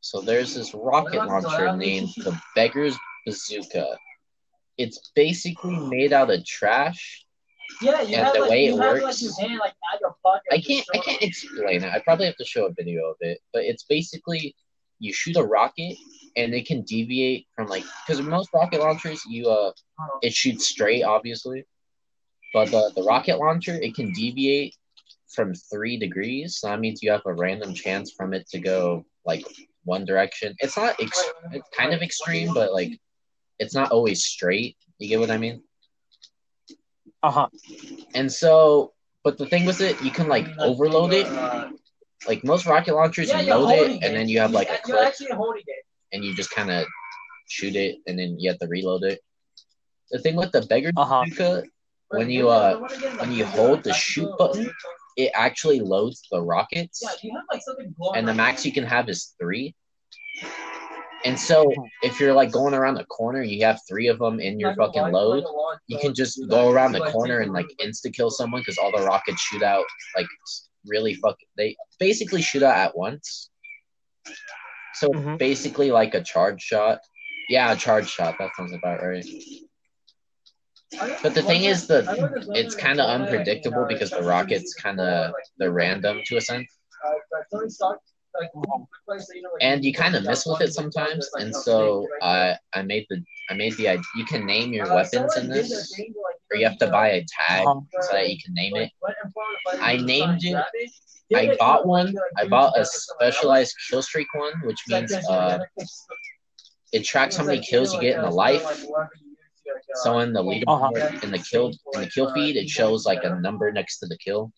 So 0.00 0.22
there's 0.22 0.54
this 0.54 0.72
rocket 0.72 1.22
launcher 1.26 1.76
named 1.76 2.08
the 2.16 2.34
Beggar's 2.56 2.96
Bazooka. 3.26 3.98
It's 4.78 5.12
basically 5.14 5.76
made 5.76 6.14
out 6.14 6.30
of 6.30 6.42
trash. 6.46 7.26
Yeah, 7.80 8.00
you 8.02 8.16
And 8.16 8.26
have 8.26 8.34
the 8.34 8.40
like, 8.40 8.50
way 8.50 8.66
it 8.66 8.74
like, 8.74 9.00
works- 9.02 9.22
your 9.22 9.32
hand 9.40 9.58
like 9.58 9.74
at 9.94 10.00
your 10.00 10.14
pocket. 10.22 10.42
I 10.52 10.60
can't 10.60 10.86
I 10.94 10.98
can't 10.98 11.22
explain 11.22 11.82
it. 11.84 11.92
I 11.92 11.98
probably 12.00 12.26
have 12.26 12.36
to 12.36 12.44
show 12.44 12.66
a 12.66 12.72
video 12.72 13.06
of 13.10 13.16
it, 13.20 13.38
but 13.52 13.62
it's 13.64 13.84
basically 13.84 14.54
you 14.98 15.12
shoot 15.12 15.36
a 15.36 15.42
rocket 15.42 15.96
and 16.36 16.54
it 16.54 16.66
can 16.66 16.82
deviate 16.82 17.46
from 17.56 17.66
like 17.68 17.84
because 18.06 18.22
most 18.22 18.50
rocket 18.54 18.80
launchers 18.80 19.22
you 19.28 19.48
uh 19.48 19.72
Oh. 20.00 20.18
it 20.22 20.32
shoots 20.32 20.66
straight 20.68 21.02
obviously 21.02 21.64
But 22.54 22.70
the, 22.70 22.90
the 22.96 23.02
rocket 23.02 23.38
launcher, 23.38 23.74
it 23.74 23.94
can 23.94 24.12
deviate 24.12 24.74
from 25.34 25.54
three 25.54 25.96
degrees. 25.98 26.58
So 26.58 26.68
that 26.68 26.80
means 26.80 27.02
you 27.02 27.10
have 27.12 27.22
a 27.26 27.32
random 27.34 27.72
chance 27.74 28.12
from 28.12 28.34
it 28.34 28.48
to 28.50 28.58
go 28.58 29.04
like 29.24 29.44
one 29.84 30.04
direction. 30.04 30.54
It's 30.58 30.76
not 30.76 30.96
ex- 31.00 31.30
it's 31.52 31.68
kind 31.76 31.92
of 31.94 32.02
extreme, 32.02 32.52
but 32.54 32.72
like 32.72 32.98
it's 33.58 33.74
not 33.74 33.90
always 33.92 34.24
straight. 34.24 34.76
You 34.98 35.08
get 35.08 35.20
what 35.20 35.30
I 35.30 35.38
mean? 35.38 35.62
Uh 37.22 37.30
huh. 37.30 37.48
And 38.14 38.30
so, 38.30 38.92
but 39.24 39.38
the 39.38 39.46
thing 39.46 39.64
with 39.64 39.80
it, 39.80 40.00
you 40.02 40.10
can 40.10 40.28
like 40.28 40.46
overload 40.58 41.12
it. 41.12 41.26
Like 42.28 42.44
most 42.44 42.66
rocket 42.66 42.94
launchers, 42.94 43.28
yeah, 43.28 43.40
you 43.40 43.50
load 43.50 43.66
holding 43.66 43.96
it 43.96 44.04
and 44.04 44.14
then 44.14 44.28
you 44.28 44.38
have 44.40 44.52
like 44.52 44.68
a 44.68 44.72
You're 44.86 44.96
clip 44.98 45.06
actually 45.08 45.32
holding 45.32 45.62
it. 45.66 45.84
and 46.12 46.24
you 46.24 46.34
just 46.36 46.50
kind 46.50 46.70
of 46.70 46.86
shoot 47.48 47.74
it 47.74 47.96
and 48.06 48.18
then 48.18 48.38
you 48.38 48.48
have 48.50 48.58
to 48.60 48.68
reload 48.68 49.02
it. 49.02 49.20
The 50.10 50.18
thing 50.20 50.36
with 50.36 50.52
the 50.52 50.62
beggar 50.62 50.92
Uh-huh. 50.96 51.24
bazooka, 51.24 51.64
When 52.10 52.30
you, 52.30 52.48
uh, 52.48 52.78
when 53.18 53.32
you 53.32 53.44
hold 53.44 53.82
the 53.82 53.92
shoot 53.92 54.30
button, 54.38 54.70
it 55.16 55.30
actually 55.34 55.80
loads 55.80 56.22
the 56.30 56.40
rockets. 56.40 57.02
Yeah, 57.02 57.10
you 57.22 57.36
have 57.36 57.44
like 57.52 57.62
something 57.62 57.94
and 58.14 58.28
the 58.28 58.34
max 58.34 58.64
you 58.64 58.72
can 58.72 58.84
have 58.84 59.08
is 59.08 59.34
three. 59.40 59.74
And 61.24 61.38
so 61.38 61.72
if 62.02 62.18
you're 62.18 62.32
like 62.32 62.50
going 62.50 62.74
around 62.74 62.94
the 62.94 63.04
corner 63.04 63.42
you 63.42 63.64
have 63.64 63.80
three 63.88 64.08
of 64.08 64.18
them 64.18 64.40
in 64.40 64.58
your 64.58 64.74
fucking 64.74 65.12
load, 65.12 65.44
like 65.44 65.44
a 65.44 65.52
launch 65.52 65.80
you 65.86 65.98
can 65.98 66.14
just 66.14 66.40
go 66.48 66.70
around 66.70 66.92
the 66.92 67.10
corner 67.10 67.40
and 67.40 67.52
like 67.52 67.66
insta 67.80 68.12
kill 68.12 68.30
someone 68.30 68.60
because 68.60 68.78
all 68.78 68.90
the 68.90 69.04
rockets 69.04 69.40
shoot 69.40 69.62
out 69.62 69.84
like 70.16 70.26
really 70.86 71.14
fucking 71.14 71.48
they 71.56 71.76
basically 71.98 72.42
shoot 72.42 72.62
out 72.62 72.76
at 72.76 72.96
once. 72.96 73.50
So 74.94 75.08
Mhm. 75.08 75.38
basically 75.38 75.90
like 75.90 76.14
a 76.14 76.22
charge 76.22 76.60
shot. 76.60 77.00
Yeah, 77.48 77.72
a 77.72 77.76
charge 77.76 78.08
shot. 78.08 78.36
That 78.38 78.50
sounds 78.56 78.72
about 78.72 79.02
right. 79.02 79.24
But 81.22 81.34
the 81.34 81.42
thing 81.42 81.64
is, 81.64 81.86
the 81.86 82.04
it's 82.54 82.74
kind 82.74 83.00
of 83.00 83.08
unpredictable 83.08 83.86
because 83.86 84.10
the 84.10 84.22
rockets 84.22 84.74
kind 84.74 85.00
of 85.00 85.32
they're 85.56 85.72
random 85.72 86.20
to 86.26 86.36
a 86.36 86.40
sense, 86.40 86.68
and 89.60 89.84
you 89.84 89.92
kind 89.92 90.14
of 90.16 90.24
miss 90.24 90.46
with 90.46 90.60
it 90.60 90.72
sometimes. 90.74 91.28
And 91.34 91.54
so 91.54 92.06
I 92.22 92.56
I 92.72 92.82
made 92.82 93.06
the 93.10 93.22
I 93.50 93.54
made 93.54 93.76
the 93.76 93.88
idea 93.88 94.04
you 94.16 94.24
can 94.24 94.46
name 94.46 94.72
your 94.72 94.86
weapons 94.94 95.36
in 95.36 95.48
this, 95.48 95.70
or 96.50 96.56
you 96.58 96.64
have 96.66 96.78
to 96.78 96.88
buy 96.88 97.08
a 97.10 97.24
tag 97.38 97.66
Uh-huh. 97.66 97.80
so 98.02 98.12
that 98.12 98.28
you 98.30 98.38
can 98.44 98.54
name 98.54 98.76
it. 98.76 98.90
I 99.80 99.96
named 99.96 100.44
it- 100.44 100.90
I 101.34 101.56
bought 101.58 101.86
one. 101.86 102.14
I 102.36 102.46
bought 102.46 102.78
a 102.78 102.84
specialized 102.84 103.74
kill 103.88 104.02
streak 104.02 104.28
one, 104.34 104.52
which 104.64 104.80
means 104.88 105.12
uh, 105.30 105.58
it 106.92 107.04
tracks 107.04 107.36
how 107.36 107.44
many 107.44 107.60
kills 107.60 107.94
you 107.94 108.00
get 108.00 108.18
in 108.18 108.24
a 108.24 108.30
life. 108.30 108.64
So 110.02 110.18
in 110.20 110.32
the 110.32 110.42
leaderboard, 110.42 110.96
Uh-huh. 111.00 111.18
in 111.22 111.30
the 111.30 111.38
kill, 111.38 111.66
in 111.94 112.00
the 112.02 112.10
kill 112.14 112.32
feed, 112.34 112.56
it 112.56 112.68
shows 112.68 113.06
like 113.06 113.24
a 113.24 113.40
number 113.40 113.72
next 113.72 113.98
to 114.00 114.06
the 114.06 114.18
kill, 114.18 114.52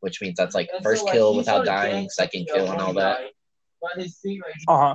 which 0.00 0.20
means 0.20 0.36
that's 0.36 0.54
like 0.54 0.68
first 0.82 1.06
kill 1.08 1.36
without 1.36 1.64
dying, 1.64 2.08
second 2.08 2.46
kill, 2.52 2.70
and 2.70 2.80
all 2.80 2.92
that. 2.94 3.18
Uh 4.68 4.94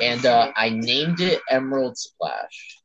And 0.00 0.24
uh, 0.24 0.52
I 0.56 0.70
named 0.70 1.20
it 1.20 1.40
Emerald 1.50 1.98
Splash 1.98 2.78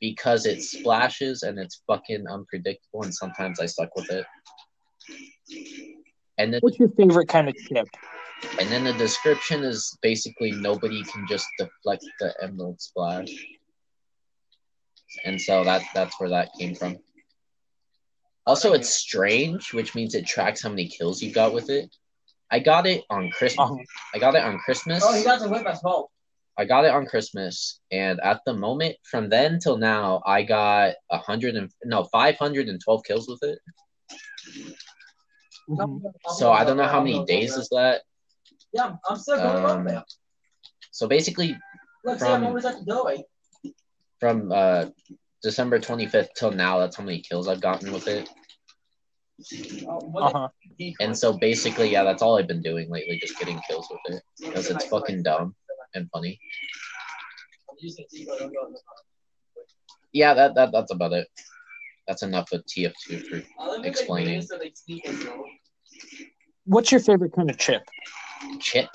because 0.00 0.44
it 0.44 0.62
splashes 0.62 1.42
and 1.42 1.58
it's 1.58 1.82
fucking 1.86 2.26
unpredictable, 2.28 3.04
and 3.04 3.14
sometimes 3.14 3.60
I 3.60 3.66
stuck 3.66 3.94
with 3.96 4.10
it. 4.10 4.26
And 6.36 6.52
then, 6.52 6.60
What's 6.60 6.78
your 6.78 6.90
favorite 6.90 7.28
kind 7.28 7.48
of 7.48 7.54
chip? 7.56 7.88
and 8.60 8.68
then 8.68 8.84
the 8.84 8.92
description 8.94 9.64
is 9.64 9.96
basically 10.02 10.50
nobody 10.50 11.02
can 11.04 11.26
just 11.26 11.46
deflect 11.58 12.04
the 12.20 12.34
Emerald 12.42 12.80
Splash, 12.80 13.28
and 15.24 15.40
so 15.40 15.64
that 15.64 15.82
that's 15.94 16.18
where 16.20 16.28
that 16.30 16.50
came 16.58 16.74
from. 16.74 16.98
Also, 18.46 18.72
it's 18.74 18.90
strange, 18.90 19.72
which 19.72 19.94
means 19.94 20.14
it 20.14 20.26
tracks 20.26 20.62
how 20.62 20.68
many 20.68 20.86
kills 20.88 21.22
you 21.22 21.32
got 21.32 21.54
with 21.54 21.70
it. 21.70 21.94
I 22.50 22.58
got 22.58 22.86
it 22.86 23.02
on 23.10 23.30
Christmas. 23.30 23.58
Uh-huh. 23.70 23.76
I 24.14 24.18
got 24.18 24.34
it 24.34 24.42
on 24.44 24.58
Christmas. 24.58 25.02
Oh, 25.04 25.14
he 25.14 25.24
got 25.24 25.40
the 25.40 25.48
whip 25.48 25.66
as 25.66 25.80
well. 25.82 26.10
I 26.56 26.64
got 26.66 26.84
it 26.84 26.92
on 26.92 27.06
Christmas, 27.06 27.80
and 27.90 28.20
at 28.20 28.40
the 28.46 28.54
moment, 28.54 28.94
from 29.10 29.28
then 29.28 29.58
till 29.58 29.76
now, 29.76 30.22
I 30.24 30.42
got 30.44 30.94
a 31.10 31.18
hundred 31.18 31.56
and 31.56 31.68
no 31.84 32.04
five 32.04 32.36
hundred 32.36 32.68
and 32.68 32.80
twelve 32.84 33.02
kills 33.04 33.26
with 33.28 33.42
it. 33.42 33.58
Mhm. 35.68 36.00
So 36.36 36.52
I 36.52 36.62
don't 36.64 36.76
know 36.76 36.86
how 36.86 37.00
many 37.02 37.24
days 37.24 37.56
is 37.56 37.68
that. 37.70 38.02
Yeah, 38.72 38.84
I'm- 38.84 38.98
I'm 39.08 39.16
still 39.16 39.36
going 39.36 39.64
up 39.64 39.70
Um, 39.78 39.84
there. 39.84 40.04
So 40.92 41.08
basically, 41.08 41.56
Look, 42.04 42.20
see, 42.20 42.26
I'm 42.26 42.40
from- 42.40 42.46
always 42.48 42.64
at 42.66 42.78
the 42.78 42.84
doorway. 42.84 43.24
from 44.20 44.52
uh, 44.52 44.86
December 45.44 45.78
twenty 45.78 46.06
fifth 46.06 46.30
till 46.36 46.50
now, 46.50 46.78
that's 46.78 46.96
how 46.96 47.04
many 47.04 47.20
kills 47.20 47.46
I've 47.48 47.60
gotten 47.60 47.92
with 47.92 48.08
it. 48.08 48.28
Oh, 49.86 50.12
Uh 50.20 50.30
huh. 50.32 50.48
And 51.00 51.16
so 51.16 51.36
basically, 51.38 51.90
yeah, 51.92 52.02
that's 52.02 52.22
all 52.22 52.38
I've 52.38 52.48
been 52.48 52.62
doing 52.62 52.90
lately, 52.90 53.18
just 53.20 53.38
getting 53.38 53.60
kills 53.68 53.86
with 53.90 54.16
it 54.16 54.22
because 54.40 54.70
it's 54.70 54.86
fucking 54.86 55.22
dumb 55.22 55.54
and 55.94 56.08
funny. 56.12 56.40
I'm 57.70 57.76
using 57.78 58.06
Tigo, 58.12 58.38
don't 58.38 58.52
go. 58.52 58.72
Yeah, 60.12 60.32
that, 60.34 60.54
that 60.54 60.70
that's 60.72 60.92
about 60.92 61.12
it. 61.12 61.28
That's 62.08 62.22
enough 62.22 62.50
of 62.52 62.64
TF2 62.66 63.26
for 63.28 63.42
I 63.60 63.66
live 63.68 63.76
in 63.76 63.82
the 63.82 63.88
Explaining. 63.88 64.26
green, 64.38 64.42
so 64.46 64.58
they 64.58 64.72
sneak 64.74 65.08
us, 65.08 65.24
though. 65.24 65.44
What's 66.64 66.90
your 66.90 67.00
favorite 67.00 67.32
kind 67.34 67.50
of 67.50 67.58
chip? 67.58 67.82
chip, 68.60 68.88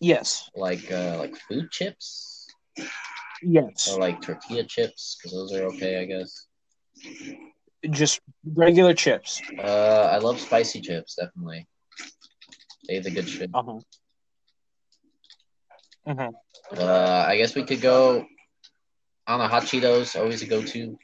Yes. 0.00 0.48
like 0.54 0.90
uh, 0.92 1.16
like 1.18 1.34
food 1.48 1.70
chips. 1.72 2.46
Yes. 3.42 3.88
or 3.90 3.98
like 4.00 4.20
tortilla 4.22 4.64
chips 4.64 5.16
because 5.18 5.32
those 5.32 5.52
are 5.54 5.64
okay, 5.74 6.00
I 6.00 6.04
guess. 6.06 6.46
Just 7.90 8.20
regular 8.44 8.94
chips. 8.94 9.42
Uh, 9.58 10.08
I 10.12 10.18
love 10.18 10.40
spicy 10.40 10.80
chips, 10.80 11.16
definitely. 11.16 11.66
They 12.88 12.94
have 12.96 13.04
the 13.04 13.10
good 13.10 13.28
shit. 13.28 13.50
Uh 13.52 13.62
huh. 13.62 13.80
hmm 16.06 16.78
Uh, 16.78 17.24
I 17.28 17.36
guess 17.36 17.54
we 17.54 17.64
could 17.64 17.80
go. 17.80 18.24
on 19.26 19.38
don't 19.40 19.50
hot 19.50 19.64
Cheetos, 19.64 20.18
always 20.18 20.42
a 20.42 20.46
go-to. 20.46 20.96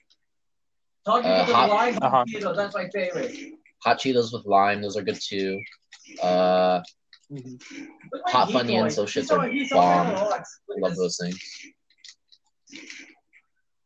Uh, 1.07 1.45
hot- 1.45 1.71
live 1.71 1.99
uh-huh. 2.03 2.25
Cheetos, 2.29 2.57
that's 2.57 2.75
my 2.75 2.89
favorite. 2.89 3.37
Hot 3.85 3.99
Cheetos 3.99 4.33
with 4.33 4.45
lime, 4.47 4.81
those 4.83 4.97
are 4.97 5.03
good 5.03 5.19
too. 5.21 5.59
Uh, 6.23 6.83
Look 7.31 7.45
like 8.25 8.33
Hot 8.33 8.49
decoy. 8.49 8.61
Funyuns, 8.65 8.97
those 8.97 9.11
shits 9.13 9.31
are 9.31 9.47
he 9.49 9.67
saw 9.67 9.77
bomb. 9.77 10.07
my 10.15 10.23
logs. 10.23 10.61
Look 10.69 10.79
at 10.79 10.83
love 10.83 10.97
those 10.97 11.17
things. 11.21 11.39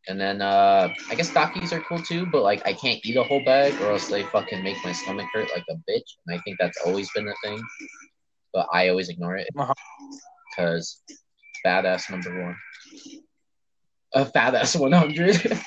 And 0.07 0.21
then 0.21 0.43
uh, 0.43 0.93
I 1.11 1.15
guess 1.15 1.31
Takis 1.31 1.73
are 1.73 1.81
cool 1.81 1.99
too, 1.99 2.27
but 2.27 2.43
like 2.43 2.61
I 2.67 2.75
can't 2.75 3.01
eat 3.05 3.17
a 3.17 3.23
whole 3.23 3.43
bag 3.43 3.73
or 3.81 3.91
else 3.93 4.09
they 4.09 4.23
fucking 4.25 4.63
make 4.63 4.77
my 4.85 4.93
stomach 4.93 5.27
hurt 5.33 5.49
like 5.55 5.65
a 5.71 5.75
bitch. 5.91 6.03
And 6.27 6.39
I 6.39 6.43
think 6.43 6.59
that's 6.61 6.79
always 6.85 7.11
been 7.13 7.25
the 7.25 7.35
thing, 7.43 7.63
but 8.53 8.67
I 8.73 8.89
always 8.91 9.09
ignore 9.09 9.37
it 9.37 9.49
Uh-huh. 9.59 9.73
because 10.51 11.01
badass 11.65 12.11
number 12.11 12.43
one, 12.45 12.57
a 14.13 14.27
fat 14.27 14.55
ass 14.55 14.77
one 14.77 14.93
hundred 14.93 15.41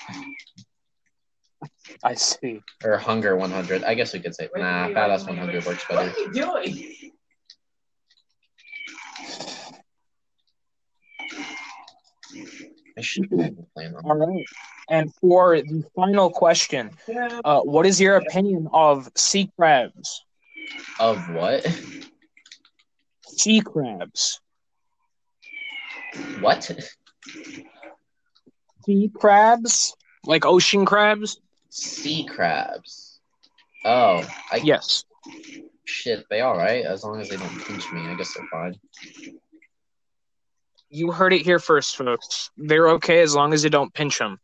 I 2.03 2.13
see. 2.13 2.61
or 2.85 2.97
hunger 2.97 3.35
one 3.35 3.49
hundred. 3.51 3.83
I 3.83 3.95
guess 3.95 4.13
we 4.13 4.19
could 4.19 4.35
say 4.35 4.49
Wait, 4.53 4.61
nah, 4.61 4.85
wait, 4.85 4.93
fat 4.93 5.09
ass 5.09 5.25
one 5.25 5.37
hundred 5.37 5.65
wait. 5.65 5.67
works 5.67 5.83
What 5.89 5.97
better. 5.99 6.11
are 6.11 6.19
you 6.19 6.31
doing? 6.31 7.11
I 12.97 13.01
should 13.01 13.29
plan 13.29 13.57
on. 13.77 14.03
All 14.03 14.15
right. 14.15 14.45
And 14.89 15.13
for 15.15 15.61
the 15.61 15.83
final 15.95 16.29
question, 16.29 16.91
uh, 17.43 17.61
what 17.61 17.85
is 17.85 17.99
your 17.99 18.15
opinion 18.15 18.69
of 18.73 19.09
sea 19.15 19.51
crabs? 19.57 20.23
Of 20.99 21.29
what? 21.29 21.65
Sea 23.27 23.61
crabs. 23.61 24.39
What? 26.39 26.71
Sea 28.85 29.11
crabs? 29.13 29.95
Like 30.25 30.45
ocean 30.45 30.85
crabs? 30.85 31.39
Sea 31.69 32.25
crabs. 32.25 33.19
Oh, 33.85 34.25
I 34.51 34.57
Yes. 34.57 35.03
shit. 35.85 36.25
They 36.29 36.41
all 36.41 36.57
right 36.57 36.83
as 36.85 37.03
long 37.03 37.19
as 37.21 37.29
they 37.29 37.37
don't 37.37 37.63
pinch 37.65 37.91
me. 37.91 38.01
I 38.07 38.15
guess 38.15 38.33
they're 38.33 38.47
fine. 38.51 38.75
You 40.89 41.11
heard 41.11 41.33
it 41.33 41.41
here 41.41 41.59
first, 41.59 41.97
folks. 41.97 42.49
They're 42.57 42.89
okay 42.91 43.19
as 43.21 43.35
long 43.35 43.53
as 43.53 43.63
you 43.63 43.69
don't 43.69 43.93
pinch 43.93 44.19
them. 44.19 44.39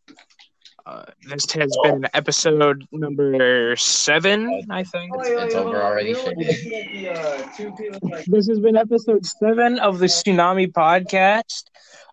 Uh, 0.85 1.05
this 1.29 1.49
has 1.53 1.73
been 1.83 2.05
episode 2.13 2.85
number 2.91 3.73
seven, 3.77 4.65
I 4.69 4.83
think. 4.83 5.11
it's 5.17 5.55
over 5.55 5.81
already, 5.81 6.09
You 6.09 6.15
know 6.15 6.23
shit. 6.25 6.35
when 6.37 6.45
you're 6.45 6.53
looking 6.53 7.05
at 7.05 7.37
the, 7.37 7.49
two 7.55 7.71
people, 7.77 8.09
like, 8.09 8.25
This 8.25 8.47
has 8.49 8.59
been 8.59 8.75
episode 8.75 9.25
seven 9.25 9.79
of 9.79 9.99
the 9.99 10.07
Tsunami 10.07 10.69
Podcast. 10.73 11.63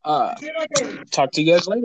Uh, 0.05 0.35
I 0.37 0.41
feel 0.41 0.53
like 0.57 0.69
I- 1.01 1.03
talk 1.11 1.33
to 1.33 1.43
you 1.43 1.53
guys 1.53 1.67
later. 1.67 1.79